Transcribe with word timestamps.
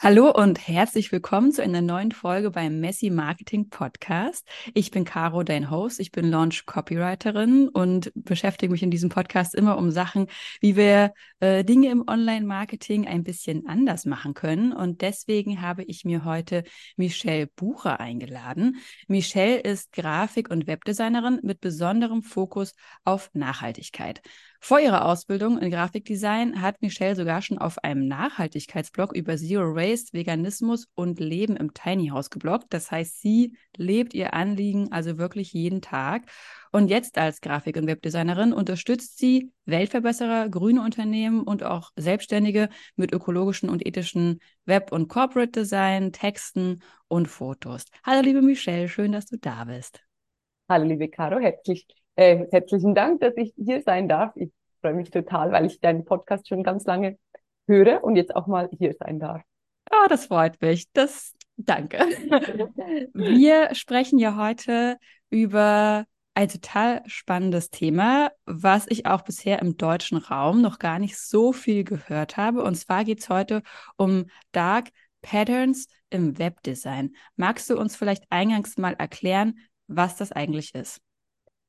Hallo 0.00 0.30
und 0.30 0.68
herzlich 0.68 1.10
willkommen 1.10 1.50
zu 1.50 1.60
einer 1.60 1.80
neuen 1.80 2.12
Folge 2.12 2.52
beim 2.52 2.78
Messi 2.78 3.10
Marketing 3.10 3.68
Podcast. 3.68 4.46
Ich 4.72 4.92
bin 4.92 5.04
Caro, 5.04 5.42
dein 5.42 5.72
Host. 5.72 5.98
Ich 5.98 6.12
bin 6.12 6.30
Launch 6.30 6.66
Copywriterin 6.66 7.68
und 7.68 8.12
beschäftige 8.14 8.70
mich 8.70 8.84
in 8.84 8.92
diesem 8.92 9.08
Podcast 9.08 9.56
immer 9.56 9.76
um 9.76 9.90
Sachen, 9.90 10.28
wie 10.60 10.76
wir 10.76 11.14
äh, 11.40 11.64
Dinge 11.64 11.90
im 11.90 12.04
Online-Marketing 12.06 13.08
ein 13.08 13.24
bisschen 13.24 13.66
anders 13.66 14.04
machen 14.04 14.34
können. 14.34 14.72
Und 14.72 15.00
deswegen 15.00 15.62
habe 15.62 15.82
ich 15.82 16.04
mir 16.04 16.24
heute 16.24 16.62
Michelle 16.96 17.48
Bucher 17.48 17.98
eingeladen. 17.98 18.76
Michelle 19.08 19.58
ist 19.58 19.90
Grafik- 19.90 20.48
und 20.48 20.68
Webdesignerin 20.68 21.40
mit 21.42 21.60
besonderem 21.60 22.22
Fokus 22.22 22.76
auf 23.02 23.30
Nachhaltigkeit. 23.32 24.22
Vor 24.60 24.80
ihrer 24.80 25.06
Ausbildung 25.06 25.58
in 25.58 25.70
Grafikdesign 25.70 26.60
hat 26.60 26.82
Michelle 26.82 27.14
sogar 27.14 27.40
schon 27.42 27.58
auf 27.58 27.78
einem 27.84 28.08
Nachhaltigkeitsblog 28.08 29.14
über 29.14 29.36
Zero 29.36 29.74
Waste, 29.74 30.12
Veganismus 30.12 30.88
und 30.94 31.20
Leben 31.20 31.56
im 31.56 31.72
Tiny 31.72 32.08
House 32.08 32.28
gebloggt. 32.28 32.66
Das 32.70 32.90
heißt, 32.90 33.20
sie 33.20 33.56
lebt 33.76 34.14
ihr 34.14 34.34
Anliegen 34.34 34.90
also 34.90 35.16
wirklich 35.16 35.52
jeden 35.52 35.80
Tag. 35.80 36.24
Und 36.72 36.88
jetzt 36.88 37.18
als 37.18 37.40
Grafik- 37.40 37.76
und 37.76 37.86
Webdesignerin 37.86 38.52
unterstützt 38.52 39.18
sie 39.18 39.52
Weltverbesserer, 39.64 40.48
grüne 40.48 40.82
Unternehmen 40.82 41.44
und 41.44 41.62
auch 41.62 41.92
Selbstständige 41.96 42.68
mit 42.96 43.12
ökologischen 43.12 43.70
und 43.70 43.86
ethischen 43.86 44.40
Web- 44.66 44.92
und 44.92 45.08
Corporate 45.08 45.52
Design, 45.52 46.12
Texten 46.12 46.82
und 47.06 47.28
Fotos. 47.28 47.84
Hallo, 48.04 48.22
liebe 48.22 48.42
Michelle, 48.42 48.88
schön, 48.88 49.12
dass 49.12 49.26
du 49.26 49.38
da 49.38 49.64
bist. 49.64 50.02
Hallo, 50.68 50.84
liebe 50.84 51.08
Caro, 51.08 51.38
herzlich 51.38 51.86
äh, 52.18 52.48
herzlichen 52.50 52.96
Dank, 52.96 53.20
dass 53.20 53.36
ich 53.36 53.54
hier 53.56 53.80
sein 53.82 54.08
darf. 54.08 54.32
Ich 54.34 54.50
freue 54.80 54.94
mich 54.94 55.10
total, 55.10 55.52
weil 55.52 55.66
ich 55.66 55.80
deinen 55.80 56.04
Podcast 56.04 56.48
schon 56.48 56.64
ganz 56.64 56.84
lange 56.84 57.16
höre 57.68 58.02
und 58.02 58.16
jetzt 58.16 58.34
auch 58.34 58.48
mal 58.48 58.68
hier 58.76 58.94
sein 58.98 59.20
darf. 59.20 59.42
Oh, 59.92 60.06
das 60.08 60.26
freut 60.26 60.60
mich. 60.60 60.90
Das 60.92 61.34
danke. 61.56 61.98
Wir 63.14 63.72
sprechen 63.74 64.18
ja 64.18 64.36
heute 64.36 64.98
über 65.30 66.06
ein 66.34 66.48
total 66.48 67.02
spannendes 67.06 67.70
Thema, 67.70 68.32
was 68.46 68.86
ich 68.88 69.06
auch 69.06 69.22
bisher 69.22 69.60
im 69.60 69.76
deutschen 69.76 70.18
Raum 70.18 70.60
noch 70.60 70.80
gar 70.80 70.98
nicht 70.98 71.16
so 71.18 71.52
viel 71.52 71.84
gehört 71.84 72.36
habe. 72.36 72.64
Und 72.64 72.74
zwar 72.74 73.04
geht 73.04 73.20
es 73.20 73.28
heute 73.28 73.62
um 73.96 74.26
Dark 74.50 74.88
Patterns 75.22 75.86
im 76.10 76.36
Webdesign. 76.38 77.14
Magst 77.36 77.70
du 77.70 77.78
uns 77.78 77.94
vielleicht 77.94 78.24
eingangs 78.30 78.76
mal 78.76 78.94
erklären, 78.94 79.58
was 79.86 80.16
das 80.16 80.32
eigentlich 80.32 80.74
ist? 80.74 81.00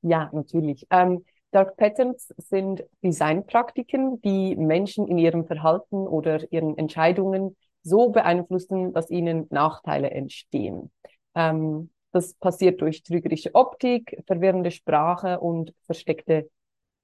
Ja, 0.02 0.30
natürlich. 0.32 0.86
Ähm, 0.90 1.24
Dark 1.50 1.76
Patterns 1.76 2.32
sind 2.36 2.84
Designpraktiken, 3.02 4.20
die 4.22 4.56
Menschen 4.56 5.08
in 5.08 5.18
ihrem 5.18 5.44
Verhalten 5.46 6.06
oder 6.06 6.50
ihren 6.52 6.78
Entscheidungen 6.78 7.56
so 7.82 8.10
beeinflussen, 8.10 8.92
dass 8.92 9.10
ihnen 9.10 9.46
Nachteile 9.50 10.10
entstehen. 10.10 10.90
Ähm, 11.34 11.90
das 12.12 12.34
passiert 12.34 12.80
durch 12.80 13.02
trügerische 13.02 13.54
Optik, 13.54 14.22
verwirrende 14.26 14.70
Sprache 14.70 15.40
und 15.40 15.74
versteckte 15.86 16.48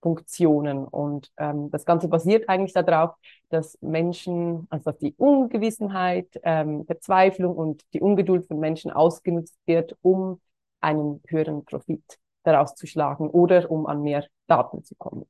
Funktionen. 0.02 0.84
Und 0.84 1.30
ähm, 1.38 1.70
das 1.70 1.84
Ganze 1.84 2.08
basiert 2.08 2.48
eigentlich 2.48 2.72
darauf, 2.72 3.14
dass 3.48 3.78
Menschen, 3.80 4.66
also 4.70 4.90
dass 4.90 4.98
die 4.98 5.14
Ungewissenheit, 5.16 6.28
ähm, 6.44 6.84
Verzweiflung 6.86 7.56
und 7.56 7.82
die 7.92 8.00
Ungeduld 8.00 8.46
von 8.46 8.58
Menschen 8.58 8.90
ausgenutzt 8.90 9.56
wird, 9.66 9.96
um 10.02 10.40
einen 10.80 11.20
höheren 11.26 11.64
Profit 11.64 12.02
daraus 12.46 12.74
zu 12.74 12.86
schlagen 12.86 13.28
oder 13.28 13.70
um 13.70 13.86
an 13.86 14.02
mehr 14.02 14.24
Daten 14.46 14.82
zu 14.84 14.94
kommen. 14.96 15.26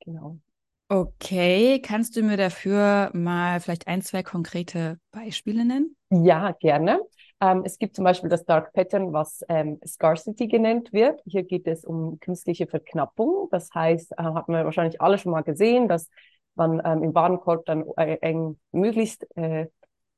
Genau. 0.00 0.38
Okay, 0.90 1.82
kannst 1.82 2.16
du 2.16 2.22
mir 2.22 2.38
dafür 2.38 3.10
mal 3.12 3.60
vielleicht 3.60 3.86
ein, 3.88 4.00
zwei 4.00 4.22
konkrete 4.22 4.98
Beispiele 5.10 5.66
nennen? 5.66 5.96
Ja, 6.10 6.52
gerne. 6.52 7.00
Ähm, 7.40 7.62
es 7.64 7.78
gibt 7.78 7.94
zum 7.94 8.04
Beispiel 8.04 8.30
das 8.30 8.46
Dark 8.46 8.72
Pattern, 8.72 9.12
was 9.12 9.44
ähm, 9.50 9.78
Scarcity 9.86 10.48
genannt 10.48 10.92
wird. 10.92 11.20
Hier 11.26 11.42
geht 11.44 11.66
es 11.66 11.84
um 11.84 12.18
künstliche 12.20 12.66
Verknappung. 12.66 13.48
Das 13.50 13.68
heißt, 13.74 14.12
äh, 14.12 14.22
hat 14.22 14.48
man 14.48 14.64
wahrscheinlich 14.64 15.00
alle 15.02 15.18
schon 15.18 15.32
mal 15.32 15.42
gesehen, 15.42 15.88
dass 15.88 16.08
man 16.54 16.80
ähm, 16.84 17.02
im 17.02 17.14
Warenkorb 17.14 17.66
dann 17.66 17.84
äh, 17.98 18.16
eng 18.22 18.58
möglichst 18.72 19.26
äh, 19.36 19.66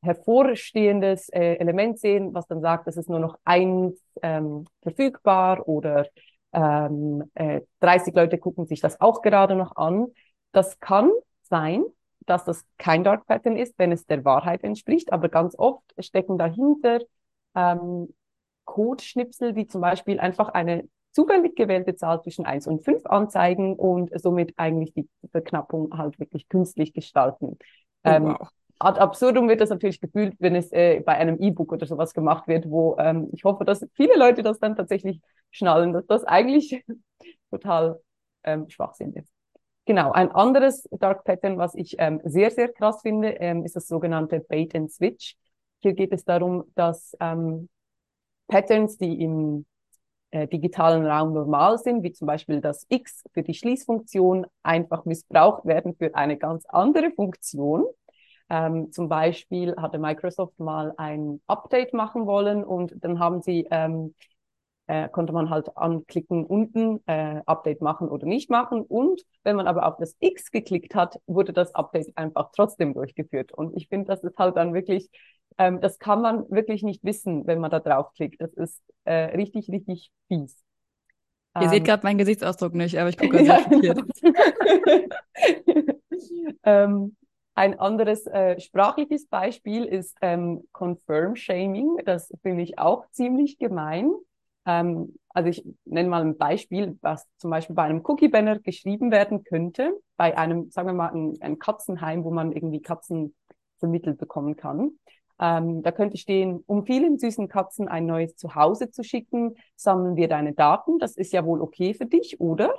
hervorstehendes 0.03 1.29
äh, 1.29 1.57
Element 1.57 1.99
sehen, 1.99 2.33
was 2.33 2.47
dann 2.47 2.61
sagt, 2.61 2.87
es 2.89 2.97
ist 2.97 3.11
nur 3.11 3.21
noch 3.21 3.39
eins 3.45 4.01
ähm, 4.23 4.67
verfügbar 4.83 5.69
oder 5.69 6.07
ähm, 6.53 7.25
äh, 7.35 7.61
30 7.81 8.15
Leute 8.15 8.39
gucken 8.39 8.67
sich 8.67 8.81
das 8.81 9.01
auch 9.01 9.23
gerade 9.23 9.55
noch 9.55 9.77
an. 9.77 10.07
Das 10.53 10.81
kann 10.81 11.11
sein, 11.43 11.85
dass 12.27 12.45
das 12.45 12.65
kein 12.79 13.05
Dark 13.05 13.27
Pattern 13.27 13.57
ist, 13.57 13.79
wenn 13.79 13.93
es 13.93 14.07
der 14.07 14.25
Wahrheit 14.25 14.65
entspricht, 14.65 15.13
aber 15.13 15.29
ganz 15.29 15.55
oft 15.59 15.83
stecken 15.99 16.39
dahinter 16.39 17.01
ähm, 17.55 18.15
Codeschnipsel, 18.65 19.55
wie 19.55 19.67
zum 19.67 19.81
Beispiel 19.81 20.19
einfach 20.19 20.49
eine 20.49 20.89
zufällig 21.13 21.57
gewählte 21.57 21.97
Zahl 21.97 22.23
zwischen 22.23 22.47
1 22.47 22.67
und 22.67 22.85
5 22.85 23.05
anzeigen 23.05 23.75
und 23.75 24.11
somit 24.21 24.55
eigentlich 24.57 24.95
die 24.95 25.09
Verknappung 25.31 25.97
halt 25.97 26.19
wirklich 26.21 26.49
künstlich 26.49 26.93
gestalten. 26.93 27.59
Oh, 28.05 28.11
ähm, 28.11 28.25
wow 28.39 28.49
ad 28.81 28.99
absurdum 28.99 29.49
wird 29.49 29.61
das 29.61 29.71
natürlich 29.71 30.01
gefühlt, 30.01 30.35
wenn 30.39 30.57
es 30.57 30.73
äh, 30.73 31.01
bei 31.01 31.15
einem 31.15 31.39
E-Book 31.41 31.73
oder 31.73 31.87
sowas 31.87 32.15
gemacht 32.15 32.49
wird, 32.49 32.69
wo 32.69 32.97
ähm, 32.99 33.29
ich 33.33 33.45
hoffe, 33.45 33.65
dass 33.65 33.87
viele 33.95 34.17
Leute 34.17 34.43
das 34.43 34.59
dann 34.59 34.75
tatsächlich 34.75 35.21
schnallen, 35.51 35.93
dass 35.93 36.07
das 36.07 36.25
eigentlich 36.25 36.83
total 37.51 38.01
ähm, 38.43 38.69
Schwachsinn 38.71 39.13
ist. 39.13 39.31
Genau, 39.85 40.13
ein 40.13 40.31
anderes 40.31 40.89
Dark 40.93 41.25
Pattern, 41.25 41.59
was 41.59 41.75
ich 41.75 41.97
ähm, 41.99 42.21
sehr, 42.25 42.51
sehr 42.51 42.69
krass 42.73 43.03
finde, 43.03 43.29
ähm, 43.41 43.65
ist 43.65 43.77
das 43.77 43.87
sogenannte 43.87 44.41
Bait 44.41 44.75
and 44.75 44.91
Switch. 44.91 45.37
Hier 45.81 45.95
geht 45.95 46.13
es 46.13 46.25
darum, 46.25 46.65
dass 46.75 47.17
ähm, 47.21 47.69
Patterns, 48.49 48.99
die 48.99 49.23
im 49.23 49.67
äh, 50.31 50.47
digitalen 50.47 51.05
Raum 51.07 51.33
normal 51.33 51.79
sind, 51.79 52.03
wie 52.03 52.13
zum 52.13 52.27
Beispiel 52.27 52.61
das 52.61 52.87
X 52.89 53.25
für 53.33 53.43
die 53.43 53.55
Schließfunktion, 53.55 54.47
einfach 54.63 55.05
missbraucht 55.05 55.65
werden 55.67 55.95
für 55.97 56.15
eine 56.15 56.37
ganz 56.37 56.65
andere 56.67 57.11
Funktion. 57.11 57.85
Ähm, 58.51 58.93
zum 58.93 59.09
Beispiel 59.09 59.75
hatte 59.77 59.99
Microsoft 59.99 60.59
mal 60.59 60.93
ein 60.97 61.41
Update 61.47 61.95
machen 61.95 62.27
wollen 62.27 62.65
und 62.65 62.93
dann 63.03 63.19
haben 63.19 63.41
sie 63.43 63.67
ähm, 63.71 64.15
äh, 64.89 65.09
konnte 65.09 65.33
man 65.33 65.51
halt 65.51 65.77
anklicken 65.77 66.45
unten 66.45 67.01
äh, 67.07 67.41
Update 67.47 67.81
machen 67.81 68.09
oder 68.09 68.27
nicht 68.27 68.51
machen 68.51 68.83
und 68.83 69.23
wenn 69.45 69.57
man 69.57 69.69
aber 69.69 69.87
auf 69.87 69.97
das 69.99 70.17
X 70.19 70.51
geklickt 70.51 70.95
hat, 70.97 71.21
wurde 71.27 71.53
das 71.53 71.75
Update 71.75 72.17
einfach 72.17 72.51
trotzdem 72.55 72.93
durchgeführt 72.93 73.53
und 73.53 73.77
ich 73.77 73.89
finde, 73.89 74.07
das 74.07 74.25
ist 74.25 74.37
halt 74.37 74.57
dann 74.57 74.75
wirklich 74.75 75.09
ähm, 75.59 75.81
das 75.81 75.99
kann 75.99 76.23
man 76.23 76.51
wirklich 76.51 76.83
nicht 76.83 77.05
wissen, 77.05 77.47
wenn 77.47 77.61
man 77.61 77.71
da 77.71 77.81
draufklickt. 77.81 78.41
Das 78.41 78.53
ist 78.55 78.81
äh, 79.05 79.37
richtig, 79.37 79.69
richtig 79.69 80.11
fies. 80.29 80.57
Ihr 81.57 81.63
ähm, 81.63 81.69
seht 81.69 81.85
gerade 81.85 82.03
meinen 82.03 82.19
Gesichtsausdruck 82.19 82.75
nicht, 82.75 82.99
aber 82.99 83.11
ich 83.11 83.19
gucke 83.19 83.45
ganz 83.45 83.65
schockiert. 83.65 84.01
ähm, 86.65 87.17
ein 87.61 87.79
anderes 87.79 88.27
äh, 88.27 88.59
sprachliches 88.59 89.27
Beispiel 89.27 89.85
ist 89.85 90.17
ähm, 90.23 90.63
Confirm 90.73 91.37
Shaming. 91.37 91.99
Das 92.07 92.33
finde 92.41 92.63
ich 92.63 92.79
auch 92.79 93.05
ziemlich 93.11 93.59
gemein. 93.59 94.13
Ähm, 94.65 95.15
also 95.29 95.51
ich 95.51 95.63
nenne 95.85 96.09
mal 96.09 96.23
ein 96.23 96.39
Beispiel, 96.39 96.99
was 97.03 97.29
zum 97.37 97.51
Beispiel 97.51 97.77
bei 97.77 97.83
einem 97.83 98.01
Cookie-Banner 98.03 98.61
geschrieben 98.61 99.11
werden 99.11 99.45
könnte, 99.45 99.93
bei 100.17 100.39
einem, 100.39 100.71
sagen 100.71 100.89
wir 100.89 100.95
mal, 100.95 101.13
ein 101.13 101.59
Katzenheim, 101.59 102.25
wo 102.25 102.31
man 102.31 102.53
irgendwie 102.53 102.81
Katzen 102.81 103.37
vermittelt 103.79 104.17
bekommen 104.17 104.57
kann. 104.57 104.93
Ähm, 105.39 105.83
da 105.83 105.93
könnte 105.93 106.17
stehen, 106.17 106.65
um 106.67 106.87
vielen 106.87 107.19
süßen 107.19 107.49
Katzen 107.49 107.89
ein 107.89 108.07
neues 108.07 108.37
Zuhause 108.37 108.91
zu 108.91 109.05
schicken, 109.05 109.55
sammeln 109.77 110.17
wir 110.17 110.29
deine 110.29 110.55
Daten. 110.55 110.99
Das 110.99 111.15
ist 111.15 111.35
ja 111.35 111.45
wohl 111.45 111.61
okay 111.61 111.93
für 111.93 112.07
dich, 112.07 112.41
oder? 112.41 112.75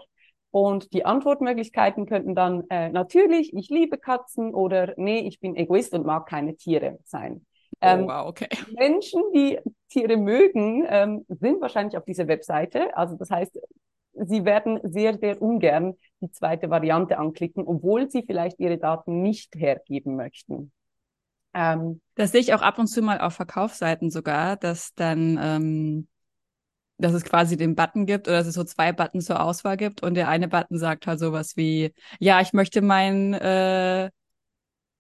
Und 0.51 0.93
die 0.93 1.05
Antwortmöglichkeiten 1.05 2.05
könnten 2.05 2.35
dann 2.35 2.65
äh, 2.69 2.89
natürlich, 2.89 3.53
ich 3.53 3.69
liebe 3.69 3.97
Katzen 3.97 4.53
oder 4.53 4.93
nee, 4.97 5.19
ich 5.19 5.39
bin 5.39 5.55
Egoist 5.55 5.93
und 5.93 6.05
mag 6.05 6.27
keine 6.27 6.57
Tiere 6.57 6.99
sein. 7.05 7.45
Oh, 7.75 7.87
ähm, 7.87 8.03
oh, 8.03 8.07
wow, 8.07 8.27
okay. 8.27 8.49
Menschen, 8.77 9.21
die 9.33 9.59
Tiere 9.87 10.17
mögen, 10.17 10.85
ähm, 10.89 11.25
sind 11.29 11.61
wahrscheinlich 11.61 11.97
auf 11.97 12.03
dieser 12.03 12.27
Webseite. 12.27 12.95
Also 12.97 13.15
das 13.15 13.31
heißt, 13.31 13.57
sie 14.13 14.43
werden 14.43 14.79
sehr, 14.83 15.17
sehr 15.17 15.41
ungern 15.41 15.95
die 16.19 16.31
zweite 16.31 16.69
Variante 16.69 17.17
anklicken, 17.17 17.65
obwohl 17.65 18.11
sie 18.11 18.23
vielleicht 18.23 18.59
ihre 18.59 18.77
Daten 18.77 19.21
nicht 19.21 19.55
hergeben 19.55 20.17
möchten. 20.17 20.71
Ähm, 21.53 22.01
das 22.15 22.31
sehe 22.31 22.41
ich 22.41 22.53
auch 22.53 22.61
ab 22.61 22.77
und 22.77 22.87
zu 22.87 23.01
mal 23.01 23.19
auf 23.19 23.33
Verkaufsseiten 23.33 24.09
sogar, 24.09 24.57
dass 24.57 24.93
dann 24.95 25.39
ähm, 25.41 26.07
dass 27.01 27.13
es 27.13 27.23
quasi 27.23 27.57
den 27.57 27.75
Button 27.75 28.05
gibt 28.05 28.27
oder 28.27 28.37
dass 28.37 28.47
es 28.47 28.55
so 28.55 28.63
zwei 28.63 28.91
Buttons 28.91 29.25
zur 29.25 29.43
Auswahl 29.43 29.77
gibt 29.77 30.03
und 30.03 30.15
der 30.15 30.29
eine 30.29 30.47
Button 30.47 30.77
sagt 30.77 31.07
halt 31.07 31.19
sowas 31.19 31.57
wie, 31.57 31.93
ja, 32.19 32.41
ich 32.41 32.53
möchte 32.53 32.81
mein, 32.81 33.33
äh, 33.33 34.09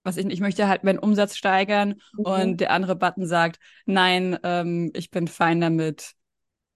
was 0.03 0.17
ich, 0.17 0.25
ich 0.27 0.39
möchte 0.39 0.67
halt 0.67 0.83
meinen 0.83 0.99
Umsatz 0.99 1.35
steigern 1.35 1.95
mhm. 2.17 2.25
und 2.25 2.61
der 2.61 2.71
andere 2.71 2.95
Button 2.95 3.25
sagt, 3.25 3.59
nein, 3.85 4.37
ähm, 4.43 4.91
ich 4.95 5.11
bin 5.11 5.27
fein 5.27 5.61
damit, 5.61 6.13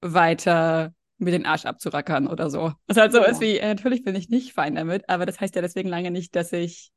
weiter 0.01 0.93
mir 1.17 1.31
den 1.31 1.45
Arsch 1.45 1.65
abzurackern 1.65 2.27
oder 2.27 2.49
so. 2.49 2.73
Was 2.87 2.97
halt 2.97 3.13
so 3.13 3.19
ja. 3.19 3.25
ist 3.25 3.41
wie, 3.41 3.57
äh, 3.57 3.67
natürlich 3.67 4.03
bin 4.03 4.15
ich 4.15 4.29
nicht 4.29 4.53
fein 4.53 4.75
damit, 4.75 5.09
aber 5.09 5.25
das 5.25 5.39
heißt 5.39 5.55
ja 5.55 5.61
deswegen 5.61 5.89
lange 5.89 6.11
nicht, 6.11 6.35
dass 6.35 6.51
ich 6.51 6.91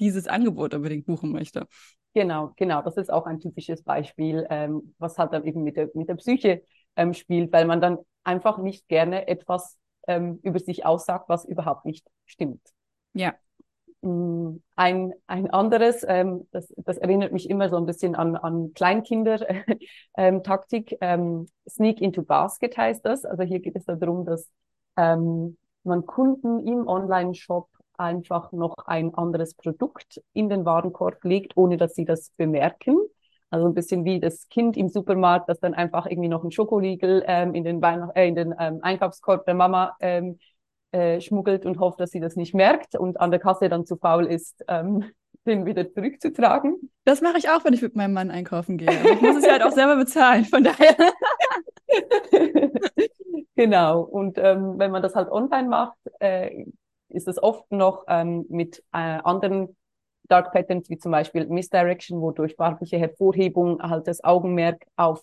dieses 0.00 0.26
Angebot 0.26 0.74
unbedingt 0.74 1.06
buchen 1.06 1.32
möchte. 1.32 1.66
Genau, 2.14 2.52
genau. 2.56 2.82
Das 2.82 2.96
ist 2.96 3.12
auch 3.12 3.26
ein 3.26 3.40
typisches 3.40 3.82
Beispiel, 3.82 4.46
ähm, 4.50 4.94
was 4.98 5.18
halt 5.18 5.32
dann 5.32 5.44
eben 5.44 5.62
mit 5.62 5.76
der, 5.76 5.90
mit 5.94 6.08
der 6.08 6.14
Psyche 6.14 6.62
ähm, 6.96 7.14
spielt, 7.14 7.52
weil 7.52 7.66
man 7.66 7.80
dann 7.80 7.98
einfach 8.24 8.58
nicht 8.58 8.88
gerne 8.88 9.28
etwas 9.28 9.78
ähm, 10.06 10.38
über 10.42 10.58
sich 10.58 10.84
aussagt, 10.84 11.28
was 11.28 11.44
überhaupt 11.44 11.84
nicht 11.84 12.04
stimmt. 12.26 12.60
Ja. 13.12 13.34
Mm, 14.02 14.56
ein, 14.76 15.14
ein 15.26 15.50
anderes, 15.50 16.04
ähm, 16.06 16.46
das, 16.50 16.72
das 16.76 16.98
erinnert 16.98 17.32
mich 17.32 17.48
immer 17.48 17.70
so 17.70 17.76
ein 17.76 17.86
bisschen 17.86 18.14
an, 18.14 18.36
an 18.36 18.72
Kleinkinder-Taktik. 18.74 20.98
Ähm, 21.00 21.48
Sneak 21.68 22.00
into 22.00 22.22
Basket 22.22 22.76
heißt 22.76 23.04
das. 23.06 23.24
Also 23.24 23.42
hier 23.42 23.58
geht 23.60 23.76
es 23.76 23.86
darum, 23.86 24.26
dass 24.26 24.50
ähm, 24.96 25.56
man 25.84 26.06
Kunden 26.06 26.66
im 26.66 26.86
Online-Shop 26.86 27.68
einfach 27.96 28.52
noch 28.52 28.74
ein 28.86 29.14
anderes 29.14 29.54
Produkt 29.54 30.20
in 30.32 30.48
den 30.48 30.64
Warenkorb 30.64 31.22
legt, 31.24 31.56
ohne 31.56 31.76
dass 31.76 31.94
sie 31.94 32.04
das 32.04 32.30
bemerken. 32.36 32.98
Also 33.54 33.68
ein 33.68 33.74
bisschen 33.74 34.04
wie 34.04 34.18
das 34.18 34.48
Kind 34.48 34.76
im 34.76 34.88
Supermarkt, 34.88 35.48
das 35.48 35.60
dann 35.60 35.74
einfach 35.74 36.06
irgendwie 36.06 36.28
noch 36.28 36.42
einen 36.42 36.50
Schokoriegel 36.50 37.22
ähm, 37.28 37.54
in 37.54 37.62
den, 37.62 37.80
Weihnacht 37.80 38.16
äh, 38.16 38.26
in 38.26 38.34
den 38.34 38.52
ähm, 38.58 38.80
Einkaufskorb 38.82 39.46
der 39.46 39.54
Mama 39.54 39.96
ähm, 40.00 40.40
äh, 40.90 41.20
schmuggelt 41.20 41.64
und 41.64 41.78
hofft, 41.78 42.00
dass 42.00 42.10
sie 42.10 42.18
das 42.18 42.34
nicht 42.34 42.52
merkt 42.52 42.96
und 42.96 43.20
an 43.20 43.30
der 43.30 43.38
Kasse 43.38 43.68
dann 43.68 43.86
zu 43.86 43.96
faul 43.96 44.26
ist, 44.26 44.64
ähm, 44.66 45.04
den 45.46 45.66
wieder 45.66 45.88
zurückzutragen. 45.88 46.90
Das 47.04 47.20
mache 47.20 47.38
ich 47.38 47.48
auch, 47.48 47.64
wenn 47.64 47.74
ich 47.74 47.82
mit 47.82 47.94
meinem 47.94 48.14
Mann 48.14 48.32
einkaufen 48.32 48.76
gehe. 48.76 48.88
Aber 48.88 49.12
ich 49.12 49.20
muss 49.20 49.36
es 49.36 49.46
ja 49.46 49.52
halt 49.52 49.62
auch 49.62 49.70
selber 49.70 49.94
bezahlen, 49.94 50.44
von 50.46 50.64
daher. 50.64 50.96
genau. 53.54 54.00
Und 54.00 54.36
ähm, 54.38 54.80
wenn 54.80 54.90
man 54.90 55.00
das 55.00 55.14
halt 55.14 55.30
online 55.30 55.68
macht, 55.68 55.98
äh, 56.18 56.64
ist 57.08 57.28
es 57.28 57.40
oft 57.40 57.70
noch 57.70 58.02
ähm, 58.08 58.46
mit 58.48 58.80
äh, 58.92 59.20
anderen 59.22 59.76
Dark 60.28 60.52
Patterns 60.52 60.88
wie 60.90 60.98
zum 60.98 61.12
Beispiel 61.12 61.46
Misdirection, 61.46 62.20
wo 62.20 62.30
durch 62.30 62.54
farbliche 62.56 62.98
Hervorhebung 62.98 63.82
halt 63.82 64.06
das 64.06 64.22
Augenmerk 64.24 64.84
auf 64.96 65.22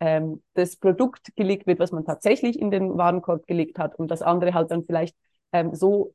ähm, 0.00 0.42
das 0.54 0.76
Produkt 0.76 1.34
gelegt 1.36 1.66
wird, 1.66 1.78
was 1.78 1.92
man 1.92 2.04
tatsächlich 2.04 2.58
in 2.58 2.70
den 2.70 2.96
Warenkorb 2.96 3.46
gelegt 3.46 3.78
hat 3.78 3.94
und 3.96 4.10
das 4.10 4.22
andere 4.22 4.54
halt 4.54 4.70
dann 4.70 4.84
vielleicht 4.84 5.16
ähm, 5.52 5.74
so 5.74 6.12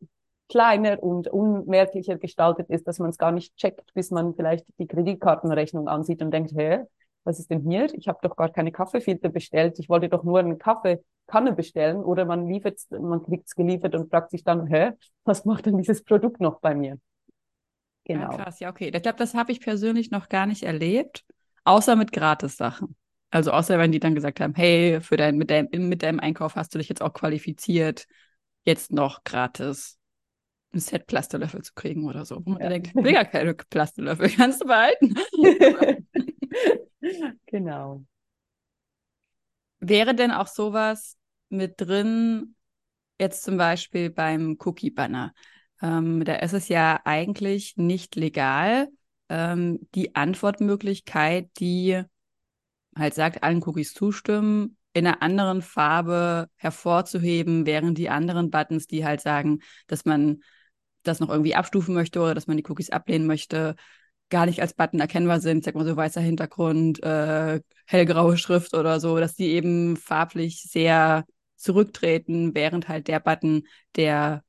kleiner 0.49 1.01
und 1.01 1.27
unmerklicher 1.27 2.17
gestaltet 2.17 2.69
ist, 2.69 2.87
dass 2.87 2.99
man 2.99 3.09
es 3.09 3.17
gar 3.17 3.31
nicht 3.31 3.55
checkt, 3.57 3.93
bis 3.93 4.11
man 4.11 4.35
vielleicht 4.35 4.65
die 4.79 4.87
Kreditkartenrechnung 4.87 5.87
ansieht 5.87 6.21
und 6.21 6.31
denkt, 6.31 6.51
hä, 6.55 6.83
was 7.23 7.39
ist 7.39 7.49
denn 7.49 7.61
hier? 7.61 7.91
Ich 7.95 8.07
habe 8.07 8.19
doch 8.21 8.35
gar 8.35 8.49
keine 8.49 8.71
Kaffeefilter 8.71 9.29
bestellt. 9.29 9.79
Ich 9.79 9.89
wollte 9.89 10.09
doch 10.09 10.23
nur 10.23 10.39
eine 10.39 10.57
Kaffeekanne 10.57 11.53
bestellen. 11.53 11.97
Oder 11.97 12.25
man 12.25 12.47
liefert 12.47 12.79
man 12.91 13.23
kriegt 13.23 13.47
es 13.47 13.55
geliefert 13.55 13.95
und 13.95 14.09
fragt 14.11 14.29
sich 14.29 14.43
dann, 14.43 14.67
hä, 14.67 14.91
was 15.23 15.43
macht 15.43 15.65
denn 15.65 15.77
dieses 15.77 16.03
Produkt 16.03 16.39
noch 16.39 16.59
bei 16.59 16.75
mir? 16.75 16.99
Genau. 18.05 18.31
Ja, 18.31 18.37
krass, 18.37 18.59
ja, 18.59 18.69
okay. 18.69 18.91
Ich 18.93 19.01
glaube, 19.01 19.17
das 19.17 19.33
habe 19.33 19.51
ich 19.51 19.59
persönlich 19.59 20.11
noch 20.11 20.29
gar 20.29 20.45
nicht 20.45 20.63
erlebt, 20.63 21.25
außer 21.63 21.95
mit 21.95 22.11
Gratis-Sachen. 22.11 22.95
Also 23.31 23.51
außer 23.51 23.77
wenn 23.79 23.91
die 23.91 23.99
dann 23.99 24.15
gesagt 24.15 24.39
haben, 24.39 24.53
hey, 24.55 25.01
für 25.01 25.17
dein, 25.17 25.35
mit, 25.35 25.49
deinem, 25.49 25.89
mit 25.89 26.03
deinem 26.03 26.19
Einkauf 26.19 26.55
hast 26.55 26.73
du 26.73 26.77
dich 26.77 26.87
jetzt 26.87 27.01
auch 27.01 27.13
qualifiziert, 27.13 28.07
jetzt 28.63 28.91
noch 28.91 29.23
gratis 29.23 29.99
ein 30.73 30.79
Set 30.79 31.07
Plasterlöffel 31.07 31.61
zu 31.63 31.73
kriegen 31.73 32.07
oder 32.07 32.25
so. 32.25 32.37
Und 32.37 32.47
ja. 32.47 32.53
man 32.53 32.69
denkt, 32.69 32.87
ich 32.87 32.95
will 32.95 33.13
gar 33.13 33.25
keine 33.25 33.53
Plasterlöffel, 33.69 34.29
kannst 34.29 34.61
du 34.61 34.67
behalten. 34.67 35.15
genau. 37.47 38.05
Wäre 39.79 40.15
denn 40.15 40.31
auch 40.31 40.47
sowas 40.47 41.17
mit 41.49 41.81
drin, 41.81 42.55
jetzt 43.19 43.43
zum 43.43 43.57
Beispiel 43.57 44.09
beim 44.09 44.57
Cookie-Banner? 44.59 45.33
Ähm, 45.85 46.25
da 46.25 46.35
ist 46.35 46.53
es 46.53 46.67
ja 46.67 46.99
eigentlich 47.05 47.77
nicht 47.77 48.15
legal, 48.15 48.87
ähm, 49.29 49.79
die 49.93 50.15
Antwortmöglichkeit, 50.15 51.49
die 51.59 52.01
halt 52.95 53.13
sagt, 53.13 53.43
allen 53.43 53.61
Cookies 53.63 53.93
zustimmen, 53.93 54.77
in 54.93 55.05
einer 55.05 55.21
anderen 55.21 55.61
Farbe 55.61 56.49
hervorzuheben, 56.55 57.65
während 57.67 57.97
die 57.99 58.09
anderen 58.09 58.49
Buttons, 58.49 58.87
die 58.87 59.05
halt 59.05 59.21
sagen, 59.21 59.59
dass 59.87 60.05
man 60.05 60.41
das 61.03 61.19
noch 61.19 61.29
irgendwie 61.29 61.53
abstufen 61.53 61.93
möchte 61.93 62.19
oder 62.19 62.33
dass 62.33 62.47
man 62.47 62.57
die 62.57 62.65
Cookies 62.67 62.89
ablehnen 62.89 63.27
möchte, 63.27 63.75
gar 64.29 64.47
nicht 64.47 64.61
als 64.61 64.73
Button 64.73 64.99
erkennbar 64.99 65.39
sind, 65.39 65.63
sag 65.63 65.75
mal 65.75 65.85
so 65.85 65.95
weißer 65.95 66.21
Hintergrund, 66.21 67.03
äh, 67.03 67.61
hellgraue 67.85 68.37
Schrift 68.37 68.73
oder 68.73 68.99
so, 68.99 69.19
dass 69.19 69.35
die 69.35 69.49
eben 69.49 69.97
farblich 69.97 70.63
sehr 70.63 71.25
zurücktreten, 71.57 72.55
während 72.55 72.87
halt 72.87 73.07
der 73.07 73.19
Button, 73.19 73.67
der 73.95 74.43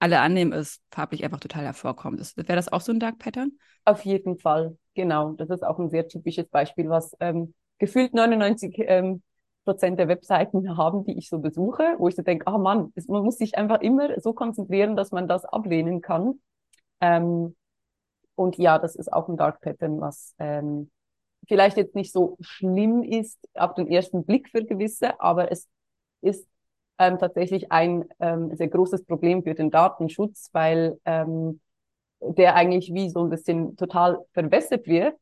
alle 0.00 0.20
annehmen, 0.20 0.52
ist 0.52 0.82
farblich 0.90 1.22
einfach 1.24 1.40
total 1.40 1.64
hervorkommt. 1.64 2.20
Wäre 2.36 2.56
das 2.56 2.72
auch 2.72 2.80
so 2.80 2.90
ein 2.90 2.98
Dark 2.98 3.18
Pattern? 3.18 3.52
Auf 3.84 4.04
jeden 4.04 4.38
Fall, 4.38 4.76
genau. 4.94 5.32
Das 5.32 5.50
ist 5.50 5.62
auch 5.62 5.78
ein 5.78 5.90
sehr 5.90 6.08
typisches 6.08 6.48
Beispiel, 6.48 6.88
was 6.88 7.14
ähm, 7.20 7.54
gefühlt 7.78 8.14
99 8.14 8.74
ähm, 8.78 9.22
Prozent 9.64 9.98
der 9.98 10.08
Webseiten 10.08 10.76
haben, 10.76 11.04
die 11.04 11.18
ich 11.18 11.28
so 11.28 11.38
besuche, 11.38 11.94
wo 11.98 12.08
ich 12.08 12.16
so 12.16 12.22
denke, 12.22 12.46
ah 12.46 12.58
Mann, 12.58 12.92
es, 12.94 13.08
man 13.08 13.22
muss 13.22 13.36
sich 13.36 13.56
einfach 13.56 13.80
immer 13.82 14.18
so 14.20 14.32
konzentrieren, 14.32 14.96
dass 14.96 15.12
man 15.12 15.28
das 15.28 15.44
ablehnen 15.44 16.00
kann. 16.00 16.40
Ähm, 17.00 17.54
und 18.34 18.56
ja, 18.56 18.78
das 18.78 18.96
ist 18.96 19.12
auch 19.12 19.28
ein 19.28 19.36
Dark 19.36 19.60
Pattern, 19.60 20.00
was 20.00 20.34
ähm, 20.38 20.90
vielleicht 21.46 21.76
jetzt 21.76 21.94
nicht 21.94 22.12
so 22.12 22.38
schlimm 22.40 23.02
ist 23.02 23.38
auf 23.54 23.74
den 23.74 23.86
ersten 23.86 24.24
Blick 24.24 24.48
für 24.48 24.64
gewisse, 24.64 25.20
aber 25.20 25.52
es 25.52 25.68
ist 26.22 26.46
ähm, 27.00 27.18
tatsächlich 27.18 27.72
ein 27.72 28.04
ähm, 28.20 28.54
sehr 28.54 28.68
großes 28.68 29.04
Problem 29.06 29.42
für 29.42 29.54
den 29.54 29.70
Datenschutz, 29.72 30.50
weil 30.52 31.00
ähm, 31.06 31.60
der 32.20 32.54
eigentlich 32.54 32.92
wie 32.94 33.10
so 33.10 33.20
ein 33.24 33.30
bisschen 33.30 33.76
total 33.76 34.18
verwässert 34.32 34.86
wird, 34.86 35.16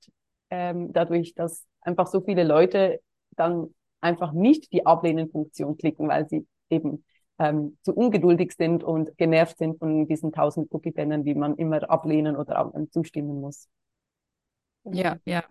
ähm, 0.50 0.92
dadurch, 0.92 1.34
dass 1.34 1.64
einfach 1.80 2.08
so 2.08 2.20
viele 2.20 2.44
Leute 2.44 3.00
dann 3.36 3.74
einfach 4.00 4.32
nicht 4.32 4.72
die 4.72 4.84
Ablehnen-Funktion 4.86 5.76
klicken, 5.78 6.08
weil 6.08 6.28
sie 6.28 6.46
eben 6.70 7.04
ähm, 7.38 7.78
zu 7.82 7.94
ungeduldig 7.94 8.52
sind 8.52 8.82
und 8.82 9.16
genervt 9.16 9.58
sind 9.58 9.78
von 9.78 10.06
diesen 10.08 10.32
tausend 10.32 10.72
Cookie-Bannern, 10.74 11.24
die 11.24 11.34
man 11.34 11.54
immer 11.56 11.88
ablehnen 11.88 12.36
oder 12.36 12.72
zustimmen 12.90 13.40
muss. 13.40 13.68
Ja, 14.84 15.18
ja. 15.24 15.44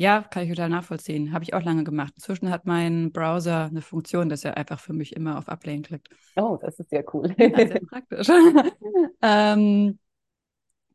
Ja, 0.00 0.22
kann 0.22 0.44
ich 0.44 0.48
total 0.48 0.70
nachvollziehen. 0.70 1.34
Habe 1.34 1.44
ich 1.44 1.52
auch 1.52 1.62
lange 1.62 1.84
gemacht. 1.84 2.14
Inzwischen 2.16 2.48
hat 2.48 2.64
mein 2.64 3.12
Browser 3.12 3.66
eine 3.66 3.82
Funktion, 3.82 4.30
dass 4.30 4.46
er 4.46 4.56
einfach 4.56 4.80
für 4.80 4.94
mich 4.94 5.14
immer 5.14 5.36
auf 5.36 5.50
Ablehnen 5.50 5.82
klickt. 5.82 6.08
Oh, 6.36 6.58
das 6.58 6.78
ist 6.78 6.88
sehr 6.88 7.04
cool. 7.12 7.34
Ja, 7.36 7.54
sehr 7.54 7.80
praktisch. 7.86 8.26
ähm, 9.20 9.98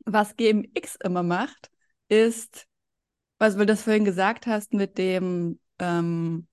was 0.05 0.35
GMX 0.35 0.95
immer 1.03 1.21
macht, 1.21 1.69
ist, 2.09 2.65
was 3.37 3.55
du 3.55 3.67
das 3.67 3.83
vorhin 3.83 4.05
gesagt 4.05 4.47
hast 4.47 4.73
mit 4.73 4.97
dem, 4.97 5.59
ähm, 5.77 6.47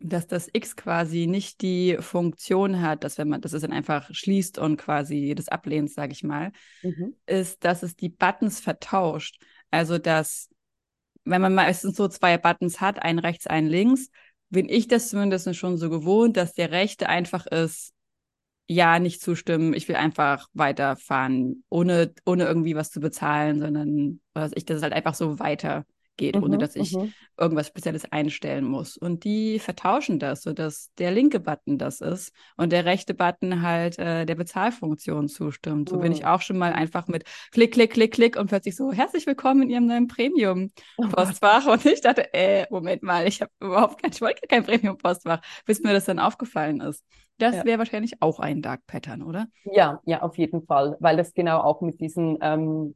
dass 0.00 0.26
das 0.26 0.50
X 0.52 0.76
quasi 0.76 1.26
nicht 1.26 1.62
die 1.62 1.96
Funktion 2.00 2.82
hat, 2.82 3.04
dass 3.04 3.16
wenn 3.16 3.30
man, 3.30 3.40
dass 3.40 3.54
es 3.54 3.62
dann 3.62 3.72
einfach 3.72 4.10
schließt 4.12 4.58
und 4.58 4.76
quasi 4.76 5.32
das 5.34 5.48
ablehnt, 5.48 5.90
sage 5.90 6.12
ich 6.12 6.24
mal, 6.24 6.52
mhm. 6.82 7.16
ist, 7.24 7.64
dass 7.64 7.82
es 7.82 7.96
die 7.96 8.10
Buttons 8.10 8.60
vertauscht. 8.60 9.40
Also 9.70 9.96
dass, 9.96 10.50
wenn 11.24 11.42
man 11.42 11.54
meistens 11.54 11.96
so 11.96 12.08
zwei 12.08 12.38
Buttons 12.38 12.80
hat, 12.80 13.02
einen 13.02 13.18
rechts, 13.18 13.46
einen 13.46 13.68
links, 13.68 14.10
bin 14.48 14.68
ich 14.68 14.88
das 14.88 15.08
zumindest 15.08 15.54
schon 15.56 15.78
so 15.78 15.90
gewohnt, 15.90 16.36
dass 16.36 16.54
der 16.54 16.70
rechte 16.70 17.08
einfach 17.08 17.46
ist, 17.46 17.92
ja, 18.66 18.98
nicht 18.98 19.20
zustimmen, 19.20 19.74
ich 19.74 19.88
will 19.88 19.96
einfach 19.96 20.48
weiterfahren, 20.52 21.64
ohne, 21.68 22.14
ohne 22.24 22.44
irgendwie 22.44 22.76
was 22.76 22.90
zu 22.90 23.00
bezahlen, 23.00 23.60
sondern 23.60 24.20
was 24.32 24.52
ich, 24.54 24.64
das 24.64 24.82
halt 24.82 24.92
einfach 24.92 25.14
so 25.14 25.38
weiter 25.40 25.84
geht, 26.20 26.36
mhm, 26.36 26.44
ohne 26.44 26.58
dass 26.58 26.76
ich 26.76 26.94
mhm. 26.94 27.12
irgendwas 27.36 27.66
Spezielles 27.66 28.04
einstellen 28.12 28.64
muss. 28.64 28.96
Und 28.96 29.24
die 29.24 29.58
vertauschen 29.58 30.20
das, 30.20 30.42
sodass 30.42 30.92
der 30.98 31.10
linke 31.10 31.40
Button 31.40 31.78
das 31.78 32.00
ist 32.00 32.32
und 32.56 32.70
der 32.72 32.84
rechte 32.84 33.14
Button 33.14 33.62
halt 33.62 33.98
äh, 33.98 34.26
der 34.26 34.34
Bezahlfunktion 34.36 35.28
zustimmt. 35.28 35.88
So 35.88 35.96
mhm. 35.96 36.00
bin 36.02 36.12
ich 36.12 36.24
oh. 36.24 36.28
auch 36.28 36.42
schon 36.42 36.58
mal 36.58 36.72
einfach 36.72 37.08
mit 37.08 37.24
Klick, 37.50 37.72
Klick, 37.72 37.94
Klick, 37.94 38.12
Klick 38.12 38.36
und 38.36 38.48
plötzlich 38.48 38.76
so, 38.76 38.92
herzlich 38.92 39.26
willkommen 39.26 39.62
in 39.62 39.70
Ihrem 39.70 39.86
neuen 39.86 40.06
Premium-Postfach. 40.06 41.66
Oh 41.66 41.72
und 41.72 41.86
ich 41.86 42.02
dachte, 42.02 42.32
äh, 42.34 42.66
Moment 42.70 43.02
mal, 43.02 43.26
ich 43.26 43.40
habe 43.40 43.50
überhaupt 43.58 44.02
kein, 44.02 44.12
ich 44.12 44.20
wollte 44.20 44.46
kein 44.46 44.62
Premium-Postfach, 44.62 45.40
bis 45.64 45.80
mir 45.80 45.94
das 45.94 46.04
dann 46.04 46.18
aufgefallen 46.18 46.80
ist. 46.80 47.04
Das 47.38 47.56
ja. 47.56 47.64
wäre 47.64 47.78
wahrscheinlich 47.78 48.20
auch 48.20 48.38
ein 48.38 48.60
Dark 48.60 48.86
Pattern, 48.86 49.22
oder? 49.22 49.46
Ja, 49.64 50.00
ja, 50.04 50.20
auf 50.20 50.36
jeden 50.36 50.66
Fall, 50.66 50.98
weil 51.00 51.16
das 51.16 51.32
genau 51.32 51.60
auch 51.60 51.80
mit 51.80 51.98
diesen 51.98 52.36
ähm, 52.42 52.94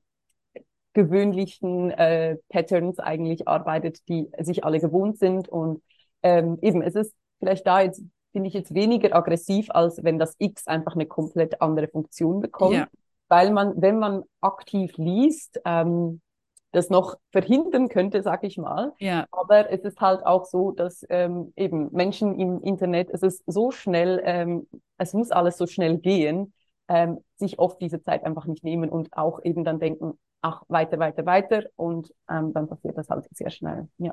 gewöhnlichen 0.94 1.90
äh, 1.90 2.36
Patterns 2.48 2.98
eigentlich 2.98 3.46
arbeitet, 3.46 4.08
die 4.08 4.30
sich 4.38 4.64
alle 4.64 4.80
gewohnt 4.80 5.18
sind. 5.18 5.48
Und 5.48 5.82
ähm, 6.22 6.58
eben, 6.62 6.80
es 6.82 6.94
ist 6.94 7.14
vielleicht 7.40 7.66
da 7.66 7.80
jetzt, 7.82 8.02
finde 8.32 8.48
ich 8.48 8.54
jetzt 8.54 8.74
weniger 8.74 9.14
aggressiv, 9.14 9.70
als 9.70 10.02
wenn 10.02 10.18
das 10.18 10.34
X 10.38 10.66
einfach 10.66 10.94
eine 10.94 11.06
komplett 11.06 11.60
andere 11.60 11.88
Funktion 11.88 12.40
bekommt. 12.40 12.74
Ja. 12.74 12.86
Weil 13.28 13.50
man, 13.50 13.74
wenn 13.80 13.98
man 13.98 14.22
aktiv 14.40 14.96
liest, 14.96 15.60
ähm, 15.64 16.20
das 16.74 16.90
noch 16.90 17.16
verhindern 17.30 17.88
könnte, 17.88 18.22
sag 18.22 18.42
ich 18.44 18.58
mal. 18.58 18.92
Ja. 18.98 19.26
Aber 19.30 19.70
es 19.70 19.82
ist 19.82 20.00
halt 20.00 20.26
auch 20.26 20.44
so, 20.44 20.72
dass 20.72 21.04
ähm, 21.08 21.52
eben 21.56 21.90
Menschen 21.92 22.38
im 22.38 22.62
Internet, 22.62 23.10
es 23.10 23.22
ist 23.22 23.42
so 23.46 23.70
schnell, 23.70 24.20
ähm, 24.24 24.66
es 24.98 25.14
muss 25.14 25.30
alles 25.30 25.56
so 25.56 25.66
schnell 25.66 25.98
gehen, 25.98 26.52
ähm, 26.88 27.18
sich 27.36 27.58
oft 27.58 27.80
diese 27.80 28.02
Zeit 28.02 28.24
einfach 28.24 28.46
nicht 28.46 28.64
nehmen 28.64 28.90
und 28.90 29.16
auch 29.16 29.42
eben 29.44 29.64
dann 29.64 29.78
denken, 29.78 30.18
ach, 30.44 30.62
weiter, 30.68 30.98
weiter, 30.98 31.24
weiter 31.24 31.64
und 31.76 32.12
ähm, 32.30 32.52
dann 32.52 32.68
passiert 32.68 32.98
das 32.98 33.08
halt 33.08 33.26
sehr 33.34 33.50
schnell. 33.50 33.88
Ja. 33.98 34.12